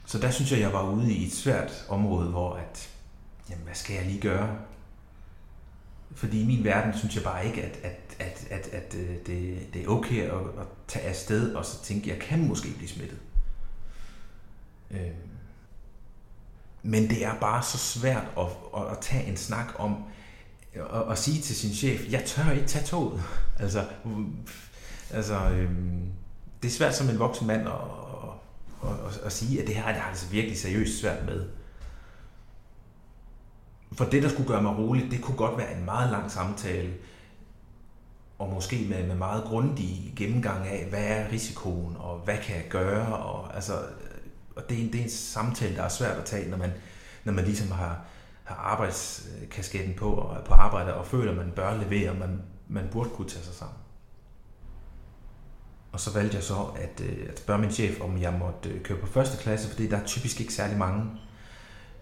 Så 0.07 0.19
der 0.19 0.31
synes 0.31 0.53
jeg, 0.53 0.61
jeg 0.61 0.73
var 0.73 0.91
ude 0.91 1.13
i 1.13 1.27
et 1.27 1.33
svært 1.33 1.85
område, 1.89 2.29
hvor 2.29 2.55
at, 2.55 2.91
jamen 3.51 3.65
hvad 3.65 3.75
skal 3.75 3.95
jeg 3.97 4.07
lige 4.07 4.21
gøre? 4.21 4.57
Fordi 6.15 6.43
i 6.43 6.47
min 6.47 6.65
verden 6.65 6.99
synes 6.99 7.15
jeg 7.15 7.25
bare 7.25 7.47
ikke, 7.47 7.63
at, 7.63 7.79
at, 7.83 8.17
at, 8.19 8.47
at, 8.51 8.67
at 8.73 8.95
øh, 8.95 9.17
det, 9.27 9.67
det 9.75 9.83
er 9.83 9.89
okay 9.89 10.23
at, 10.23 10.39
at 10.61 10.67
tage 10.89 11.05
afsted 11.05 11.55
og 11.55 11.65
så 11.65 11.83
tænke, 11.83 12.13
at 12.13 12.17
jeg 12.17 12.27
kan 12.27 12.49
måske 12.49 12.75
blive 12.77 12.89
smittet. 12.89 13.19
Øh, 14.91 15.11
men 16.83 17.09
det 17.09 17.25
er 17.25 17.35
bare 17.41 17.63
så 17.63 17.79
svært 17.79 18.25
at, 18.39 18.47
at, 18.77 18.91
at 18.91 18.99
tage 19.01 19.25
en 19.25 19.37
snak 19.37 19.67
om, 19.79 20.05
at, 20.75 21.11
at 21.11 21.19
sige 21.19 21.43
til 21.43 21.57
sin 21.57 21.75
chef, 21.75 22.13
jeg 22.13 22.25
tør 22.25 22.51
ikke 22.51 22.67
tage 22.67 22.85
toget. 22.85 23.23
altså, 23.59 23.85
altså 25.11 25.51
øhm, 25.51 26.03
det 26.63 26.69
er 26.69 26.73
svært 26.73 26.97
som 26.97 27.09
en 27.09 27.19
voksen 27.19 27.47
mand 27.47 27.69
at, 27.69 27.75
at, 28.85 28.91
at, 28.91 29.21
at 29.25 29.33
sige, 29.33 29.61
at 29.61 29.67
det 29.67 29.75
her 29.75 29.85
er 29.85 29.93
det 29.93 30.03
altså 30.09 30.27
virkelig 30.27 30.59
seriøst 30.59 31.01
svært 31.01 31.27
med. 31.27 31.49
For 33.93 34.05
det, 34.05 34.23
der 34.23 34.29
skulle 34.29 34.49
gøre 34.49 34.63
mig 34.63 34.79
rolig, 34.79 35.11
det 35.11 35.23
kunne 35.23 35.37
godt 35.37 35.59
være 35.59 35.77
en 35.77 35.85
meget 35.85 36.11
lang 36.11 36.31
samtale, 36.31 36.95
og 38.39 38.49
måske 38.49 38.87
med, 38.89 39.07
med 39.07 39.15
meget 39.15 39.45
grundig 39.45 40.13
gennemgang 40.17 40.67
af, 40.67 40.87
hvad 40.89 41.05
er 41.05 41.33
risikoen, 41.33 41.97
og 41.99 42.19
hvad 42.19 42.37
kan 42.37 42.57
jeg 42.57 42.65
gøre, 42.69 43.17
og 43.17 43.55
altså, 43.55 43.73
og 44.57 44.69
det 44.69 44.79
er, 44.79 44.83
en, 44.83 44.93
det 44.93 45.01
er 45.01 45.05
en 45.05 45.11
samtale, 45.11 45.77
der 45.77 45.83
er 45.83 45.89
svært 45.89 46.19
at 46.19 46.25
tage, 46.25 46.51
når 46.51 46.57
man, 46.57 46.73
når 47.25 47.33
man 47.33 47.45
ligesom 47.45 47.71
har, 47.71 48.05
har 48.45 48.55
arbejdskasketten 48.55 49.95
på 49.95 50.11
og 50.13 50.37
er 50.37 50.45
på 50.45 50.55
arbejde 50.55 50.95
og 50.95 51.07
føler, 51.07 51.31
at 51.31 51.37
man 51.37 51.51
bør 51.57 51.77
levere, 51.77 52.11
og 52.11 52.17
man, 52.17 52.43
man 52.69 52.89
burde 52.93 53.11
kunne 53.11 53.29
tage 53.29 53.45
sig 53.45 53.55
sammen. 53.55 53.77
Og 55.93 56.01
så 56.01 56.13
valgte 56.13 56.37
jeg 56.37 56.45
så 56.45 56.55
at, 56.77 57.01
øh, 57.01 57.27
at 57.29 57.39
spørge 57.39 57.61
min 57.61 57.71
chef, 57.71 58.01
om 58.01 58.21
jeg 58.21 58.33
måtte 58.33 58.69
øh, 58.69 58.83
køre 58.83 58.99
på 58.99 59.07
første 59.07 59.43
klasse, 59.43 59.69
fordi 59.69 59.89
der 59.89 59.97
er 59.97 60.07
typisk 60.07 60.41
ikke 60.41 60.55
særlig 60.55 60.79
mange. 60.79 61.11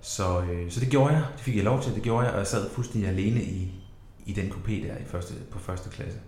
Så, 0.09 0.41
øh, 0.41 0.71
så 0.71 0.81
det 0.81 0.89
gjorde 0.89 1.13
jeg. 1.13 1.25
Det 1.37 1.41
fik 1.41 1.57
jeg 1.57 1.65
lov 1.65 1.83
til, 1.83 1.95
det 1.95 2.03
gjorde 2.03 2.25
jeg, 2.25 2.33
og 2.33 2.39
jeg 2.39 2.47
sad 2.47 2.71
fuldstændig 2.71 3.11
alene 3.11 3.43
i, 3.43 3.73
i 4.27 4.33
den 4.33 4.49
coupé 4.49 4.71
der 4.71 4.97
i 4.97 5.05
første, 5.07 5.35
på 5.51 5.59
første 5.59 5.91
klasse. 5.91 6.19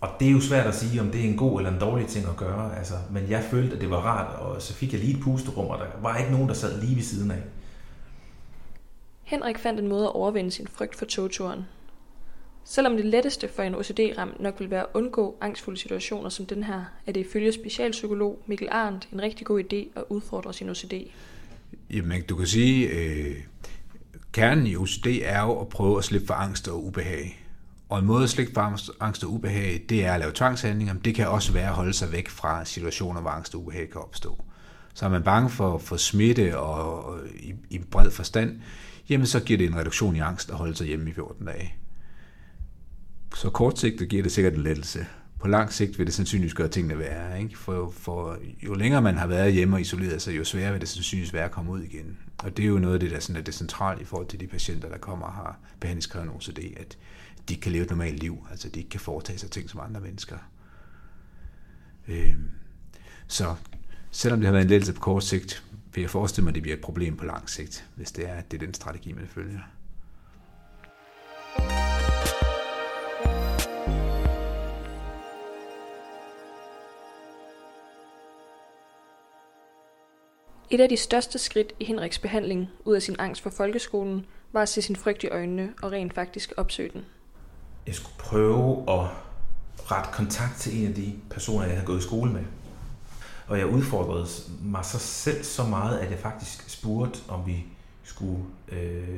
Og 0.00 0.08
det 0.20 0.28
er 0.28 0.32
jo 0.32 0.40
svært 0.40 0.66
at 0.66 0.74
sige, 0.74 1.00
om 1.00 1.10
det 1.10 1.20
er 1.20 1.28
en 1.28 1.36
god 1.36 1.60
eller 1.60 1.72
en 1.72 1.80
dårlig 1.80 2.06
ting 2.06 2.26
at 2.28 2.36
gøre, 2.36 2.76
altså, 2.78 2.94
men 3.10 3.30
jeg 3.30 3.44
følte, 3.50 3.74
at 3.74 3.80
det 3.80 3.90
var 3.90 3.96
rart, 3.96 4.40
og 4.40 4.62
så 4.62 4.74
fik 4.74 4.92
jeg 4.92 5.00
lige 5.00 5.16
et 5.16 5.22
pusterum, 5.22 5.66
og 5.66 5.78
der 5.78 5.86
var 6.02 6.16
ikke 6.16 6.30
nogen, 6.30 6.48
der 6.48 6.54
sad 6.54 6.80
lige 6.80 6.96
ved 6.96 7.02
siden 7.02 7.30
af. 7.30 7.42
Henrik 9.22 9.58
fandt 9.58 9.80
en 9.80 9.88
måde 9.88 10.04
at 10.04 10.14
overvinde 10.14 10.50
sin 10.50 10.68
frygt 10.68 10.96
for 10.96 11.04
togturen. 11.04 11.64
Selvom 12.64 12.96
det 12.96 13.04
letteste 13.04 13.48
for 13.48 13.62
en 13.62 13.74
OCD-ramt 13.74 14.40
nok 14.40 14.60
vil 14.60 14.70
være 14.70 14.82
at 14.82 14.88
undgå 14.94 15.36
angstfulde 15.40 15.80
situationer 15.80 16.28
som 16.28 16.46
den 16.46 16.64
her, 16.64 16.84
er 17.06 17.12
det 17.12 17.20
ifølge 17.20 17.52
specialpsykolog 17.52 18.38
Mikkel 18.46 18.68
Arndt 18.70 19.08
en 19.12 19.22
rigtig 19.22 19.46
god 19.46 19.60
idé 19.60 19.98
at 19.98 20.04
udfordre 20.08 20.54
sin 20.54 20.70
OCD. 20.70 20.94
Jamen, 21.90 22.22
du 22.22 22.36
kan 22.36 22.46
sige, 22.46 22.88
øh, 22.88 23.36
kernen 24.32 24.66
i 24.66 24.76
OCD 24.76 25.06
er 25.22 25.42
jo 25.42 25.60
at 25.60 25.68
prøve 25.68 25.98
at 25.98 26.04
slippe 26.04 26.26
for 26.26 26.34
angst 26.34 26.68
og 26.68 26.84
ubehag. 26.84 27.46
Og 27.88 27.98
en 27.98 28.06
måde 28.06 28.24
at 28.24 28.30
slippe 28.30 28.52
for 28.54 28.60
angst 29.00 29.24
og 29.24 29.32
ubehag, 29.32 29.84
det 29.88 30.04
er 30.04 30.12
at 30.12 30.20
lave 30.20 30.32
tvangshandlinger. 30.34 30.94
Det 30.94 31.14
kan 31.14 31.28
også 31.28 31.52
være 31.52 31.68
at 31.68 31.74
holde 31.74 31.92
sig 31.92 32.12
væk 32.12 32.28
fra 32.28 32.64
situationer, 32.64 33.20
hvor 33.20 33.30
angst 33.30 33.54
og 33.54 33.60
ubehag 33.60 33.90
kan 33.90 34.00
opstå. 34.00 34.44
Så 34.94 35.04
er 35.04 35.10
man 35.10 35.22
bange 35.22 35.50
for, 35.50 35.78
for 35.78 35.96
smitte 35.96 36.58
og, 36.58 37.04
og 37.04 37.20
i, 37.34 37.54
i 37.70 37.78
bred 37.78 38.10
forstand, 38.10 38.60
jamen 39.08 39.26
så 39.26 39.40
giver 39.40 39.58
det 39.58 39.66
en 39.66 39.76
reduktion 39.76 40.16
i 40.16 40.18
angst 40.18 40.50
at 40.50 40.56
holde 40.56 40.74
sig 40.74 40.86
hjemme 40.86 41.10
i 41.10 41.12
14 41.12 41.46
dage. 41.46 41.74
Så 43.34 43.50
kortsigtet 43.50 44.08
giver 44.08 44.22
det 44.22 44.32
sikkert 44.32 44.54
en 44.54 44.62
lettelse. 44.62 45.06
På 45.40 45.48
lang 45.48 45.72
sigt 45.72 45.98
vil 45.98 46.06
det 46.06 46.14
sandsynligvis 46.14 46.54
gøre 46.54 46.68
tingene 46.68 46.98
værre. 46.98 47.42
Ikke? 47.42 47.58
For, 47.58 47.90
for 47.90 48.38
jo 48.62 48.74
længere 48.74 49.02
man 49.02 49.16
har 49.16 49.26
været 49.26 49.52
hjemme 49.52 49.76
og 49.76 49.80
isoleret 49.80 50.22
sig, 50.22 50.36
jo 50.36 50.44
sværere 50.44 50.72
vil 50.72 50.80
det 50.80 50.88
sandsynligvis 50.88 51.32
være 51.32 51.44
at 51.44 51.50
komme 51.50 51.72
ud 51.72 51.80
igen. 51.80 52.18
Og 52.38 52.56
det 52.56 52.62
er 52.62 52.68
jo 52.68 52.78
noget 52.78 52.94
af 52.94 53.00
det, 53.00 53.10
der 53.10 53.20
sådan 53.20 53.40
er 53.40 53.44
det 53.44 53.54
centrale 53.54 54.00
i 54.00 54.04
forhold 54.04 54.28
til 54.28 54.40
de 54.40 54.46
patienter, 54.46 54.88
der 54.88 54.98
kommer 54.98 55.26
og 55.26 55.32
har 55.32 55.58
behandlingskrævende 55.80 56.32
OCD, 56.32 56.58
at 56.76 56.98
de 57.48 57.54
ikke 57.54 57.62
kan 57.62 57.72
leve 57.72 57.84
et 57.84 57.90
normalt 57.90 58.20
liv, 58.20 58.46
altså 58.50 58.68
de 58.68 58.78
ikke 58.78 58.90
kan 58.90 59.00
foretage 59.00 59.38
sig 59.38 59.50
ting 59.50 59.70
som 59.70 59.80
andre 59.80 60.00
mennesker. 60.00 60.36
Øh, 62.08 62.34
så 63.26 63.54
selvom 64.10 64.40
det 64.40 64.46
har 64.46 64.52
været 64.52 64.64
en 64.64 64.70
lettelse 64.70 64.92
på 64.92 65.00
kort 65.00 65.24
sigt, 65.24 65.64
vil 65.94 66.00
jeg 66.00 66.10
forestille 66.10 66.44
mig, 66.44 66.50
at 66.50 66.54
det 66.54 66.62
bliver 66.62 66.76
et 66.76 66.82
problem 66.82 67.16
på 67.16 67.24
lang 67.24 67.50
sigt, 67.50 67.88
hvis 67.96 68.12
det 68.12 68.28
er, 68.28 68.34
at 68.34 68.50
det 68.50 68.62
er 68.62 68.66
den 68.66 68.74
strategi, 68.74 69.12
man 69.12 69.26
følger. 69.28 69.60
Et 80.72 80.80
af 80.80 80.88
de 80.88 80.96
største 80.96 81.38
skridt 81.38 81.72
i 81.80 81.84
Henriks 81.84 82.18
behandling 82.18 82.68
ud 82.84 82.94
af 82.94 83.02
sin 83.02 83.16
angst 83.18 83.42
for 83.42 83.50
folkeskolen 83.50 84.26
var 84.52 84.62
at 84.62 84.68
se 84.68 84.82
sin 84.82 84.96
frygt 84.96 85.24
i 85.24 85.28
øjnene 85.28 85.72
og 85.82 85.92
rent 85.92 86.14
faktisk 86.14 86.52
opsøge 86.56 86.90
den. 86.92 87.04
Jeg 87.86 87.94
skulle 87.94 88.14
prøve 88.18 88.82
at 88.88 89.06
rette 89.90 90.10
kontakt 90.12 90.56
til 90.56 90.80
en 90.80 90.88
af 90.88 90.94
de 90.94 91.14
personer, 91.30 91.64
jeg 91.64 91.74
havde 91.74 91.86
gået 91.86 91.98
i 91.98 92.02
skole 92.02 92.32
med. 92.32 92.42
Og 93.46 93.58
jeg 93.58 93.66
udfordrede 93.66 94.26
mig 94.62 94.84
så 94.84 94.98
selv 94.98 95.44
så 95.44 95.64
meget, 95.64 95.98
at 95.98 96.10
jeg 96.10 96.18
faktisk 96.18 96.70
spurgte, 96.70 97.18
om 97.28 97.46
vi 97.46 97.64
skulle 98.02 98.44
øh, 98.72 99.08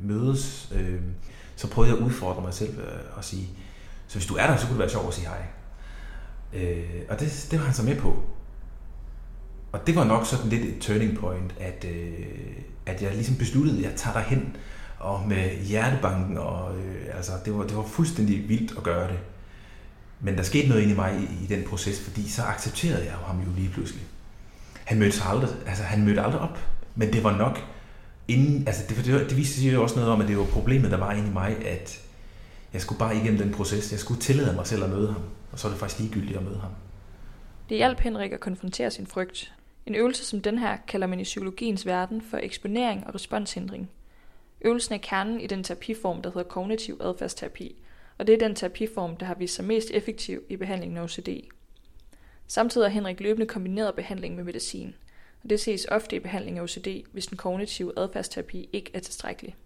mødes. 0.00 0.72
Øh, 0.74 1.00
så 1.56 1.70
prøvede 1.70 1.92
jeg 1.92 2.00
at 2.00 2.04
udfordre 2.04 2.42
mig 2.42 2.54
selv 2.54 2.78
øh, 2.78 3.16
og 3.16 3.24
sige, 3.24 3.48
så 4.08 4.18
hvis 4.18 4.26
du 4.26 4.34
er 4.34 4.46
der, 4.46 4.56
så 4.56 4.66
kunne 4.66 4.72
det 4.72 4.78
være 4.78 4.90
sjovt 4.90 5.08
at 5.08 5.14
sige 5.14 5.28
hej. 5.28 5.42
Øh, 6.52 7.02
og 7.08 7.20
det, 7.20 7.46
det 7.50 7.58
var 7.58 7.64
han 7.64 7.74
så 7.74 7.82
med 7.82 7.96
på. 7.96 8.22
Og 9.72 9.86
det 9.86 9.96
var 9.96 10.04
nok 10.04 10.26
sådan 10.26 10.48
lidt 10.48 10.64
et 10.64 10.78
turning 10.80 11.18
point, 11.18 11.54
at, 11.60 11.86
øh, 11.88 12.26
at 12.86 13.02
jeg 13.02 13.14
ligesom 13.14 13.36
besluttede, 13.36 13.78
at 13.78 13.84
jeg 13.84 13.92
tager 13.96 14.20
hen 14.20 14.56
og 14.98 15.28
med 15.28 15.56
hjertebanken, 15.56 16.38
og 16.38 16.76
øh, 16.78 17.16
altså, 17.16 17.32
det, 17.44 17.58
var, 17.58 17.62
det 17.62 17.76
var 17.76 17.82
fuldstændig 17.82 18.48
vildt 18.48 18.76
at 18.76 18.82
gøre 18.82 19.08
det. 19.08 19.18
Men 20.20 20.36
der 20.36 20.42
skete 20.42 20.68
noget 20.68 20.82
inde 20.82 20.94
i 20.94 20.96
mig 20.96 21.14
i, 21.14 21.44
i 21.44 21.46
den 21.46 21.64
proces, 21.68 22.00
fordi 22.00 22.28
så 22.28 22.42
accepterede 22.42 23.04
jeg 23.04 23.12
ham 23.12 23.40
jo 23.40 23.48
lige 23.56 23.68
pludselig. 23.68 24.02
Han 24.84 24.98
mødte, 24.98 25.16
sig 25.16 25.26
aldrig, 25.26 25.50
altså, 25.66 25.82
han 25.82 26.04
mødte 26.04 26.22
aldrig 26.22 26.40
op, 26.40 26.58
men 26.94 27.12
det 27.12 27.24
var 27.24 27.36
nok 27.36 27.60
inden, 28.28 28.66
altså 28.66 28.82
det, 28.88 29.04
det, 29.04 29.30
det 29.30 29.36
viste 29.36 29.60
sig 29.60 29.72
jo 29.72 29.82
også 29.82 29.96
noget 29.96 30.10
om, 30.10 30.20
at 30.20 30.28
det 30.28 30.38
var 30.38 30.44
problemet, 30.44 30.90
der 30.90 30.96
var 30.96 31.12
inde 31.12 31.28
i 31.28 31.32
mig, 31.32 31.66
at 31.66 32.00
jeg 32.72 32.80
skulle 32.80 32.98
bare 32.98 33.16
igennem 33.16 33.38
den 33.38 33.52
proces. 33.52 33.92
Jeg 33.92 34.00
skulle 34.00 34.20
tillade 34.20 34.56
mig 34.56 34.66
selv 34.66 34.84
at 34.84 34.90
møde 34.90 35.12
ham, 35.12 35.22
og 35.52 35.58
så 35.58 35.68
er 35.68 35.70
det 35.70 35.80
faktisk 35.80 36.00
ligegyldigt 36.00 36.36
at 36.38 36.44
møde 36.44 36.58
ham. 36.60 36.70
Det 37.68 37.76
hjalp 37.76 38.00
Henrik 38.00 38.32
at 38.32 38.40
konfrontere 38.40 38.90
sin 38.90 39.06
frygt. 39.06 39.52
En 39.86 39.94
øvelse 39.94 40.24
som 40.24 40.40
den 40.40 40.58
her 40.58 40.76
kalder 40.88 41.06
man 41.06 41.20
i 41.20 41.22
psykologiens 41.22 41.86
verden 41.86 42.22
for 42.22 42.36
eksponering 42.36 43.06
og 43.06 43.14
responshindring. 43.14 43.90
Øvelsen 44.60 44.94
er 44.94 44.98
kernen 44.98 45.40
i 45.40 45.46
den 45.46 45.64
terapiform, 45.64 46.22
der 46.22 46.30
hedder 46.30 46.48
kognitiv 46.48 47.00
adfærdsterapi, 47.00 47.76
og 48.18 48.26
det 48.26 48.34
er 48.34 48.38
den 48.38 48.54
terapiform, 48.54 49.16
der 49.16 49.26
har 49.26 49.34
vist 49.34 49.54
sig 49.54 49.64
mest 49.64 49.90
effektiv 49.90 50.42
i 50.48 50.56
behandlingen 50.56 50.98
af 50.98 51.02
OCD. 51.02 51.28
Samtidig 52.46 52.86
har 52.86 52.92
Henrik 52.92 53.20
løbende 53.20 53.46
kombineret 53.46 53.94
behandling 53.94 54.36
med 54.36 54.44
medicin, 54.44 54.94
og 55.42 55.50
det 55.50 55.60
ses 55.60 55.86
ofte 55.90 56.16
i 56.16 56.18
behandling 56.18 56.58
af 56.58 56.62
OCD, 56.62 56.88
hvis 57.12 57.26
den 57.26 57.36
kognitive 57.36 57.92
adfærdsterapi 57.96 58.68
ikke 58.72 58.90
er 58.94 59.00
tilstrækkelig. 59.00 59.56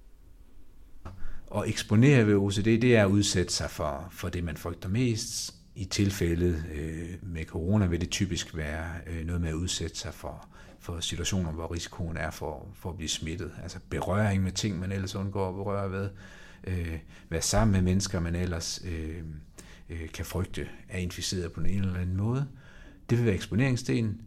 Og 1.46 1.68
eksponere 1.68 2.26
ved 2.26 2.34
OCD, 2.34 2.64
det 2.64 2.96
er 2.96 3.04
at 3.04 3.10
udsætte 3.10 3.52
sig 3.52 3.70
for, 3.70 4.08
for 4.10 4.28
det, 4.28 4.44
man 4.44 4.56
frygter 4.56 4.88
mest. 4.88 5.55
I 5.76 5.84
tilfældet 5.84 6.64
øh, 6.74 7.08
med 7.22 7.44
corona 7.44 7.86
vil 7.86 8.00
det 8.00 8.10
typisk 8.10 8.56
være 8.56 8.84
øh, 9.06 9.26
noget 9.26 9.40
med 9.40 9.48
at 9.48 9.54
udsætte 9.54 9.96
sig 9.96 10.14
for, 10.14 10.48
for 10.78 11.00
situationer, 11.00 11.52
hvor 11.52 11.74
risikoen 11.74 12.16
er 12.16 12.30
for, 12.30 12.68
for 12.74 12.90
at 12.90 12.96
blive 12.96 13.08
smittet. 13.08 13.52
Altså 13.62 13.78
berøring 13.90 14.42
med 14.42 14.52
ting, 14.52 14.80
man 14.80 14.92
ellers 14.92 15.14
undgår 15.14 15.48
at 15.48 15.54
berøre 15.54 15.90
ved. 15.92 16.10
Øh, 16.64 16.98
være 17.28 17.42
sammen 17.42 17.72
med 17.72 17.82
mennesker, 17.82 18.20
man 18.20 18.34
ellers 18.34 18.82
øh, 18.84 19.22
øh, 19.88 20.08
kan 20.08 20.24
frygte 20.24 20.68
er 20.88 20.98
inficeret 20.98 21.52
på 21.52 21.60
en 21.60 21.66
eller 21.66 22.00
anden 22.00 22.16
måde. 22.16 22.46
Det 23.10 23.18
vil 23.18 23.26
være 23.26 23.34
eksponeringsdelen. 23.34 24.20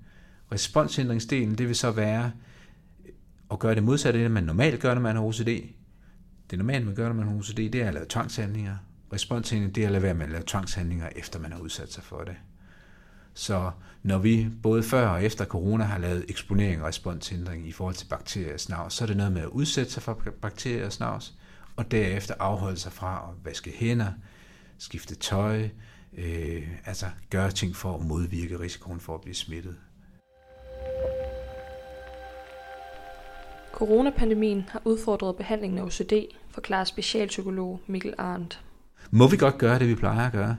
Responshindringsdelen, 0.52 1.58
det 1.58 1.68
vil 1.68 1.76
så 1.76 1.92
være 1.92 2.32
at 3.52 3.60
gøre 3.60 3.76
det 3.76 3.84
modsatte 3.84 4.20
af 4.20 4.24
det, 4.24 4.32
man 4.32 4.44
normalt 4.44 4.82
gør, 4.82 4.94
når 4.94 5.02
man 5.02 5.16
har 5.16 5.24
OCD. 5.24 5.48
Det 6.50 6.58
normalt, 6.58 6.86
man 6.86 6.96
gør, 6.96 7.08
når 7.08 7.16
man 7.16 7.28
har 7.28 7.36
OCD, 7.36 7.58
det 7.58 7.76
er 7.76 7.88
at 7.88 7.94
lave 7.94 8.06
tvangshandlinger. 8.10 8.76
Responshindring, 9.14 9.76
det 9.76 9.84
er 9.84 9.88
at 9.88 9.92
lade 9.92 10.04
være 10.04 10.14
med 10.14 10.26
at 10.26 10.32
lave 10.32 10.44
tvangshandlinger, 10.48 11.10
efter 11.16 11.40
man 11.40 11.52
har 11.52 11.60
udsat 11.60 11.94
sig 11.94 12.04
for 12.04 12.24
det. 12.24 12.36
Så 13.34 13.72
når 14.04 14.18
vi 14.18 14.50
både 14.64 14.84
før 14.84 15.08
og 15.08 15.24
efter 15.24 15.46
corona 15.46 15.84
har 15.84 15.98
lavet 15.98 16.26
eksponering 16.28 16.82
og 16.82 16.88
responshindring 16.88 17.68
i 17.68 17.72
forhold 17.72 17.96
til 17.96 18.06
bakterier 18.06 18.54
og 18.54 18.60
snavs, 18.60 18.94
så 18.94 19.04
er 19.04 19.08
det 19.08 19.18
noget 19.18 19.32
med 19.32 19.42
at 19.42 19.48
udsætte 19.48 19.92
sig 19.92 20.04
for 20.04 20.22
bakterier 20.42 20.86
og 20.86 20.92
snavs, 20.92 21.34
og 21.76 21.92
derefter 21.92 22.36
afholde 22.40 22.78
sig 22.78 22.92
fra 22.92 23.30
at 23.30 23.46
vaske 23.46 23.72
hænder, 23.76 24.12
skifte 24.78 25.16
tøj, 25.16 25.70
øh, 26.18 26.68
altså 26.86 27.06
gøre 27.30 27.52
ting 27.52 27.76
for 27.76 27.96
at 27.96 28.06
modvirke 28.06 28.60
risikoen 28.60 29.00
for 29.00 29.16
at 29.16 29.22
blive 29.22 29.36
smittet. 29.36 29.76
Coronapandemien 33.72 34.66
har 34.70 34.82
udfordret 34.86 35.36
behandlingen 35.36 35.80
af 35.80 35.84
OCD, 35.84 36.14
forklarer 36.50 36.84
specialpsykolog 36.84 37.82
Mikkel 37.88 38.14
Arndt. 38.18 38.62
Må 39.12 39.28
vi 39.28 39.38
godt 39.38 39.58
gøre 39.58 39.80
det, 39.80 39.88
vi 39.88 39.96
plejer 39.96 40.26
at 40.26 40.32
gøre? 40.32 40.56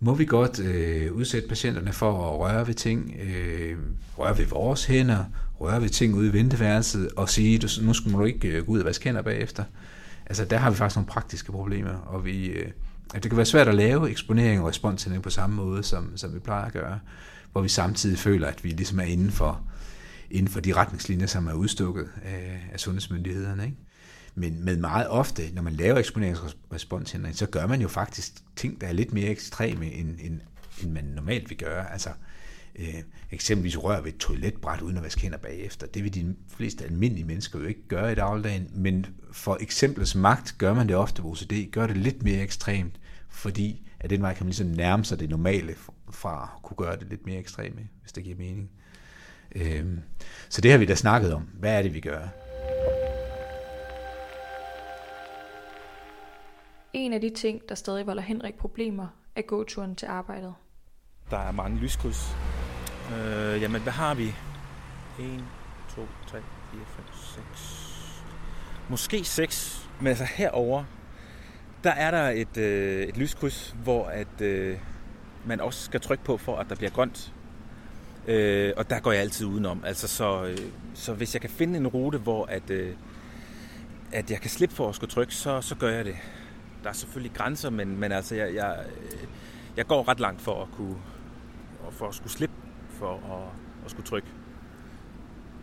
Må 0.00 0.14
vi 0.14 0.24
godt 0.24 0.60
øh, 0.60 1.12
udsætte 1.12 1.48
patienterne 1.48 1.92
for 1.92 2.32
at 2.32 2.38
røre 2.40 2.66
ved 2.66 2.74
ting, 2.74 3.14
øh, 3.22 3.76
røre 4.18 4.38
ved 4.38 4.46
vores 4.46 4.84
hænder, 4.84 5.24
røre 5.60 5.82
ved 5.82 5.88
ting 5.88 6.14
ude 6.14 6.28
i 6.28 6.32
venteværelset 6.32 7.08
og 7.16 7.28
sige, 7.28 7.58
du, 7.58 7.68
nu 7.82 7.92
skal 7.92 8.12
du 8.12 8.24
ikke 8.24 8.48
øh, 8.48 8.66
gå 8.66 8.72
ud 8.72 8.78
og 8.78 8.84
vaske 8.84 9.04
hænder 9.04 9.22
bagefter? 9.22 9.64
Altså, 10.26 10.44
der 10.44 10.56
har 10.56 10.70
vi 10.70 10.76
faktisk 10.76 10.96
nogle 10.96 11.08
praktiske 11.08 11.52
problemer, 11.52 11.90
og 11.90 12.24
vi, 12.24 12.46
øh, 12.46 12.68
det 13.14 13.22
kan 13.22 13.36
være 13.36 13.46
svært 13.46 13.68
at 13.68 13.74
lave 13.74 14.10
eksponering 14.10 14.60
og 14.60 14.68
responshandling 14.68 15.22
på 15.22 15.30
samme 15.30 15.56
måde, 15.56 15.82
som, 15.82 16.16
som 16.16 16.34
vi 16.34 16.38
plejer 16.38 16.64
at 16.64 16.72
gøre, 16.72 16.98
hvor 17.52 17.60
vi 17.60 17.68
samtidig 17.68 18.18
føler, 18.18 18.48
at 18.48 18.64
vi 18.64 18.68
ligesom 18.68 18.98
er 19.00 19.04
inden 19.04 19.30
for, 19.30 19.60
inden 20.30 20.48
for 20.48 20.60
de 20.60 20.72
retningslinjer, 20.72 21.26
som 21.26 21.46
er 21.46 21.52
udstukket 21.52 22.08
af, 22.24 22.68
af 22.72 22.80
sundhedsmyndighederne. 22.80 23.64
Ikke? 23.64 23.76
Men 24.34 24.64
med 24.64 24.76
meget 24.76 25.08
ofte, 25.08 25.42
når 25.52 25.62
man 25.62 25.72
laver 25.72 25.98
eksponeringsresponshindring, 25.98 27.36
så 27.36 27.46
gør 27.46 27.66
man 27.66 27.80
jo 27.80 27.88
faktisk 27.88 28.32
ting, 28.56 28.80
der 28.80 28.86
er 28.86 28.92
lidt 28.92 29.12
mere 29.12 29.28
ekstreme, 29.28 29.92
end, 29.92 30.18
end, 30.20 30.40
end 30.82 30.92
man 30.92 31.04
normalt 31.04 31.50
vil 31.50 31.58
gøre. 31.58 31.92
Altså, 31.92 32.10
øh, 32.76 33.02
eksempelvis 33.30 33.78
rør 33.78 34.00
ved 34.00 34.12
et 34.12 34.18
toiletbræt 34.18 34.80
uden 34.80 34.96
at 34.96 35.02
vaske 35.02 35.20
hænder 35.20 35.38
bagefter. 35.38 35.86
Det 35.86 36.04
vil 36.04 36.14
de 36.14 36.34
fleste 36.48 36.84
almindelige 36.84 37.24
mennesker 37.24 37.58
jo 37.58 37.64
ikke 37.64 37.88
gøre 37.88 38.12
i 38.12 38.14
dagligdagen, 38.14 38.70
men 38.74 39.06
for 39.32 39.58
eksemplets 39.60 40.14
magt 40.14 40.54
gør 40.58 40.74
man 40.74 40.88
det 40.88 40.96
ofte 40.96 41.22
ved 41.22 41.30
OCD, 41.30 41.70
gør 41.72 41.86
det 41.86 41.96
lidt 41.96 42.22
mere 42.22 42.42
ekstremt, 42.42 43.00
fordi 43.28 43.82
at 44.00 44.10
den 44.10 44.22
vej 44.22 44.34
kan 44.34 44.44
man 44.44 44.48
ligesom 44.48 44.66
nærme 44.66 45.04
sig 45.04 45.20
det 45.20 45.30
normale 45.30 45.74
fra 46.10 46.50
at 46.56 46.62
kunne 46.62 46.76
gøre 46.76 46.96
det 46.96 47.08
lidt 47.08 47.26
mere 47.26 47.38
ekstreme, 47.38 47.88
hvis 48.00 48.12
det 48.12 48.24
giver 48.24 48.36
mening. 48.36 48.70
Øh, 49.54 49.84
så 50.48 50.60
det 50.60 50.70
har 50.70 50.78
vi 50.78 50.84
da 50.84 50.94
snakket 50.94 51.34
om. 51.34 51.48
Hvad 51.58 51.78
er 51.78 51.82
det, 51.82 51.94
vi 51.94 52.00
gør? 52.00 52.28
En 56.94 57.12
af 57.12 57.20
de 57.20 57.30
ting, 57.30 57.68
der 57.68 57.74
stadig 57.74 58.06
volder 58.06 58.22
Henrik 58.22 58.54
problemer, 58.54 59.06
er 59.36 59.42
gåturen 59.42 59.96
til 59.96 60.06
arbejdet. 60.06 60.54
Der 61.30 61.38
er 61.38 61.52
mange 61.52 61.78
lyskryds. 61.78 62.36
Øh, 63.12 63.62
jamen, 63.62 63.82
hvad 63.82 63.92
har 63.92 64.14
vi? 64.14 64.24
1, 64.24 65.44
2, 65.96 66.06
3, 66.26 66.38
4, 66.72 66.80
5, 66.86 67.04
6. 67.14 68.24
Måske 68.90 69.24
6. 69.24 69.88
Men 69.98 70.06
altså 70.06 70.24
herover 70.24 70.84
der 71.84 71.90
er 71.90 72.10
der 72.10 72.28
et, 72.30 72.56
øh, 72.56 73.02
et 73.02 73.16
lyskryds, 73.16 73.74
hvor 73.82 74.06
at, 74.06 74.40
øh, 74.40 74.78
man 75.46 75.60
også 75.60 75.84
skal 75.84 76.00
trykke 76.00 76.24
på, 76.24 76.36
for 76.36 76.56
at 76.56 76.66
der 76.68 76.74
bliver 76.74 76.90
grønt. 76.90 77.32
Øh, 78.26 78.72
og 78.76 78.90
der 78.90 79.00
går 79.00 79.12
jeg 79.12 79.20
altid 79.20 79.46
udenom. 79.46 79.84
Altså, 79.86 80.08
så, 80.08 80.44
øh, 80.44 80.58
så 80.94 81.14
hvis 81.14 81.34
jeg 81.34 81.40
kan 81.40 81.50
finde 81.50 81.78
en 81.78 81.86
rute, 81.86 82.18
hvor 82.18 82.46
at, 82.46 82.70
øh, 82.70 82.94
at 84.12 84.30
jeg 84.30 84.40
kan 84.40 84.50
slippe 84.50 84.74
for 84.74 84.88
at 84.88 84.94
skulle 84.94 85.10
trykke, 85.10 85.34
så, 85.34 85.60
så 85.60 85.74
gør 85.74 85.88
jeg 85.88 86.04
det 86.04 86.16
der 86.84 86.90
er 86.90 86.94
selvfølgelig 86.94 87.32
grænser, 87.34 87.70
men, 87.70 88.00
men 88.00 88.12
altså, 88.12 88.34
jeg, 88.34 88.54
jeg, 88.54 88.84
øh, 88.96 89.28
jeg 89.76 89.86
går 89.86 90.08
ret 90.08 90.20
langt 90.20 90.40
for 90.40 90.62
at 90.62 90.68
kunne 90.76 90.96
for 91.90 92.08
at 92.08 92.14
skulle 92.14 92.32
slippe 92.32 92.54
for 92.90 93.12
at, 93.14 93.48
at 93.84 93.90
skulle 93.90 94.06
trykke. 94.06 94.28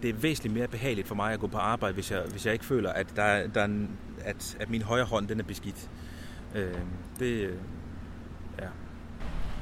Det 0.02 0.10
er 0.10 0.14
væsentligt 0.14 0.54
mere 0.54 0.68
behageligt 0.68 1.08
for 1.08 1.16
mig 1.16 1.34
at 1.34 1.40
gå 1.40 1.48
på 1.48 1.58
arbejde, 1.58 1.94
hvis 1.94 2.12
jeg, 2.12 2.22
hvis 2.32 2.46
jeg 2.46 2.54
ikke 2.54 2.66
føler, 2.66 2.94
at, 2.94 3.08
der, 3.16 3.48
der 3.48 3.62
er, 3.62 3.88
at, 4.20 4.58
at 4.60 4.70
min 4.70 4.82
højre 4.82 5.06
hånd 5.06 5.28
den 5.28 5.40
er 5.40 5.44
beskidt. 5.44 5.90
Øh, 6.56 6.76
det, 7.20 7.26
øh, 7.26 7.58
ja. 8.60 8.68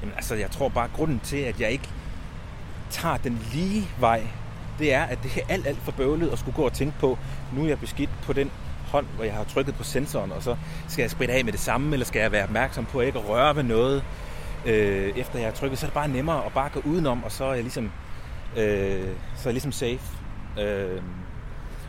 Jamen, 0.02 0.14
altså, 0.14 0.34
jeg 0.34 0.50
tror 0.50 0.68
bare, 0.68 0.84
at 0.84 0.92
grunden 0.92 1.20
til, 1.20 1.36
at 1.36 1.60
jeg 1.60 1.70
ikke 1.70 1.88
tager 2.90 3.16
den 3.16 3.38
lige 3.52 3.88
vej, 3.98 4.26
det 4.78 4.94
er, 4.94 5.02
at 5.02 5.18
det 5.22 5.36
er 5.36 5.46
alt, 5.48 5.66
alt 5.66 5.78
for 5.78 5.92
bøvlet 5.92 6.30
at 6.30 6.38
skulle 6.38 6.56
gå 6.56 6.62
og 6.62 6.72
tænke 6.72 6.98
på, 6.98 7.18
nu 7.54 7.64
er 7.64 7.68
jeg 7.68 7.80
beskidt 7.80 8.10
på 8.22 8.32
den 8.32 8.50
hånd, 8.90 9.06
hvor 9.14 9.24
jeg 9.24 9.34
har 9.34 9.44
trykket 9.44 9.74
på 9.74 9.84
sensoren, 9.84 10.32
og 10.32 10.42
så 10.42 10.56
skal 10.88 11.02
jeg 11.02 11.10
spritte 11.10 11.34
af 11.34 11.44
med 11.44 11.52
det 11.52 11.60
samme, 11.60 11.92
eller 11.92 12.06
skal 12.06 12.20
jeg 12.20 12.32
være 12.32 12.44
opmærksom 12.44 12.84
på 12.84 13.00
at 13.00 13.06
ikke 13.06 13.18
at 13.18 13.28
røre 13.28 13.56
ved 13.56 13.62
noget, 13.62 14.04
øh, 14.66 15.18
efter 15.18 15.38
jeg 15.38 15.48
har 15.48 15.54
trykket, 15.54 15.78
så 15.78 15.86
er 15.86 15.88
det 15.88 15.94
bare 15.94 16.08
nemmere 16.08 16.46
at 16.46 16.52
bare 16.52 16.68
gå 16.68 16.80
udenom, 16.84 17.24
og 17.24 17.32
så 17.32 17.44
er 17.44 17.54
jeg 17.54 17.62
ligesom, 17.62 17.84
øh, 18.56 19.08
så 19.36 19.48
er 19.48 19.50
jeg 19.50 19.52
ligesom 19.52 19.72
safe. 19.72 20.00
Øh, 20.60 21.02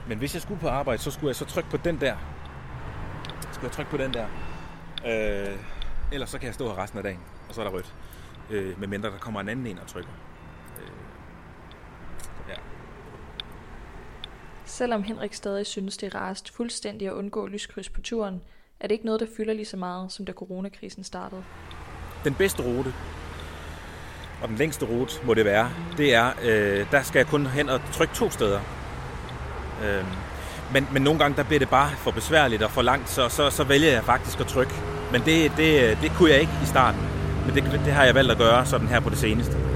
men 0.08 0.18
hvis 0.18 0.34
jeg 0.34 0.42
skulle 0.42 0.60
på 0.60 0.68
arbejde, 0.68 1.02
så 1.02 1.12
skulle 1.12 1.28
jeg 1.28 1.36
så 1.36 1.46
trykke 1.46 1.70
på 1.70 1.78
den 1.78 2.02
der. 2.02 2.16
Skulle 3.52 3.66
jeg 3.66 3.72
trykke 3.72 3.92
på 3.92 3.98
den 3.98 4.14
der. 4.14 4.26
Øh, 5.06 5.58
ellers 6.12 6.30
så 6.30 6.38
kan 6.38 6.46
jeg 6.46 6.54
stå 6.54 6.68
her 6.68 6.84
resten 6.84 6.98
af 6.98 7.04
dagen, 7.04 7.20
og 7.50 7.56
så 7.56 7.62
er 7.62 7.66
der 7.66 7.72
rødt. 7.72 7.94
Øh, 8.50 8.80
medmindre 8.80 9.10
der 9.10 9.18
kommer 9.18 9.40
en 9.40 9.50
anden 9.50 9.68
en 9.68 9.80
og 9.80 9.88
trykker. 9.88 10.12
Øh, 10.82 10.88
Selvom 14.82 15.04
Henrik 15.04 15.34
stadig 15.34 15.66
synes, 15.66 15.98
det 15.98 16.14
er 16.14 16.20
rarest 16.20 16.52
fuldstændig 16.56 17.08
at 17.08 17.14
undgå 17.14 17.48
lyskryds 17.48 17.90
på 17.90 18.02
turen, 18.02 18.42
er 18.80 18.88
det 18.88 18.92
ikke 18.92 19.06
noget, 19.06 19.22
der 19.22 19.28
fylder 19.38 19.54
lige 19.54 19.66
så 19.66 19.78
meget, 19.78 20.12
som 20.12 20.26
da 20.26 20.32
coronakrisen 20.32 21.04
startede. 21.04 21.44
Den 22.24 22.34
bedste 22.34 22.64
rute, 22.64 22.94
og 24.42 24.50
den 24.50 24.58
længste 24.58 24.86
rute 24.86 25.26
må 25.26 25.34
det 25.34 25.46
være, 25.46 25.72
det 25.98 26.14
er, 26.14 26.32
øh, 26.44 26.92
der 26.92 27.02
skal 27.02 27.20
jeg 27.20 27.28
kun 27.28 27.46
hen 27.46 27.70
og 27.70 27.82
trykke 27.92 28.14
to 28.14 28.30
steder. 28.30 28.60
Øh, 29.84 30.06
men, 30.74 30.88
men 30.94 31.02
nogle 31.02 31.20
gange 31.20 31.38
der 31.38 31.44
bliver 31.44 31.60
det 31.60 31.70
bare 31.70 31.90
for 31.98 32.12
besværligt 32.12 32.64
og 32.64 32.72
for 32.72 32.82
langt, 32.82 33.10
så, 33.10 33.30
så, 33.30 33.50
så 33.50 33.64
vælger 33.64 33.92
jeg 33.92 34.04
faktisk 34.04 34.40
at 34.40 34.48
trykke. 34.48 34.74
Men 35.12 35.22
det, 35.22 35.52
det, 35.58 35.98
det 36.02 36.12
kunne 36.12 36.30
jeg 36.30 36.40
ikke 36.40 36.54
i 36.64 36.66
starten. 36.66 37.02
Men 37.46 37.56
det, 37.56 37.64
det 37.64 37.94
har 37.94 38.04
jeg 38.06 38.16
valgt 38.16 38.32
at 38.32 38.38
gøre 38.38 38.66
sådan 38.66 38.88
her 38.88 39.00
på 39.00 39.10
det 39.10 39.18
seneste. 39.18 39.71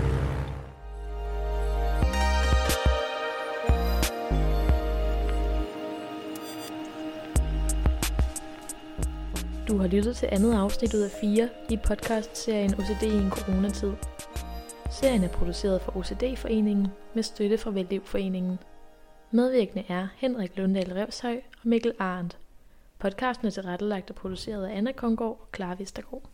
Har 9.85 9.91
lyttet 9.91 10.15
til 10.15 10.29
andet 10.31 10.53
afsnit 10.53 10.93
ud 10.93 10.99
af 10.99 11.11
fire 11.11 11.49
i 11.69 11.77
podcast-serien 11.77 12.73
OCD 12.73 13.03
i 13.03 13.17
en 13.17 13.29
coronatid. 13.29 13.93
Serien 14.91 15.23
er 15.23 15.27
produceret 15.27 15.81
for 15.81 15.97
OCD-foreningen 15.97 16.87
med 17.13 17.23
støtte 17.23 17.57
fra 17.57 17.71
Vældlivforeningen. 17.71 18.59
Medvirkende 19.31 19.83
er 19.87 20.07
Henrik 20.15 20.57
Lundahl 20.57 20.93
Revshøj 20.93 21.35
og 21.35 21.67
Mikkel 21.67 21.93
Arendt. 21.99 22.37
Podcasten 22.99 23.47
er 23.47 23.51
tilrettelagt 23.51 24.09
og 24.09 24.15
produceret 24.15 24.65
af 24.65 24.77
Anna 24.77 24.91
Kongård 24.91 25.39
og 25.41 25.47
Clara 25.55 25.75
Vestergaard. 25.79 26.29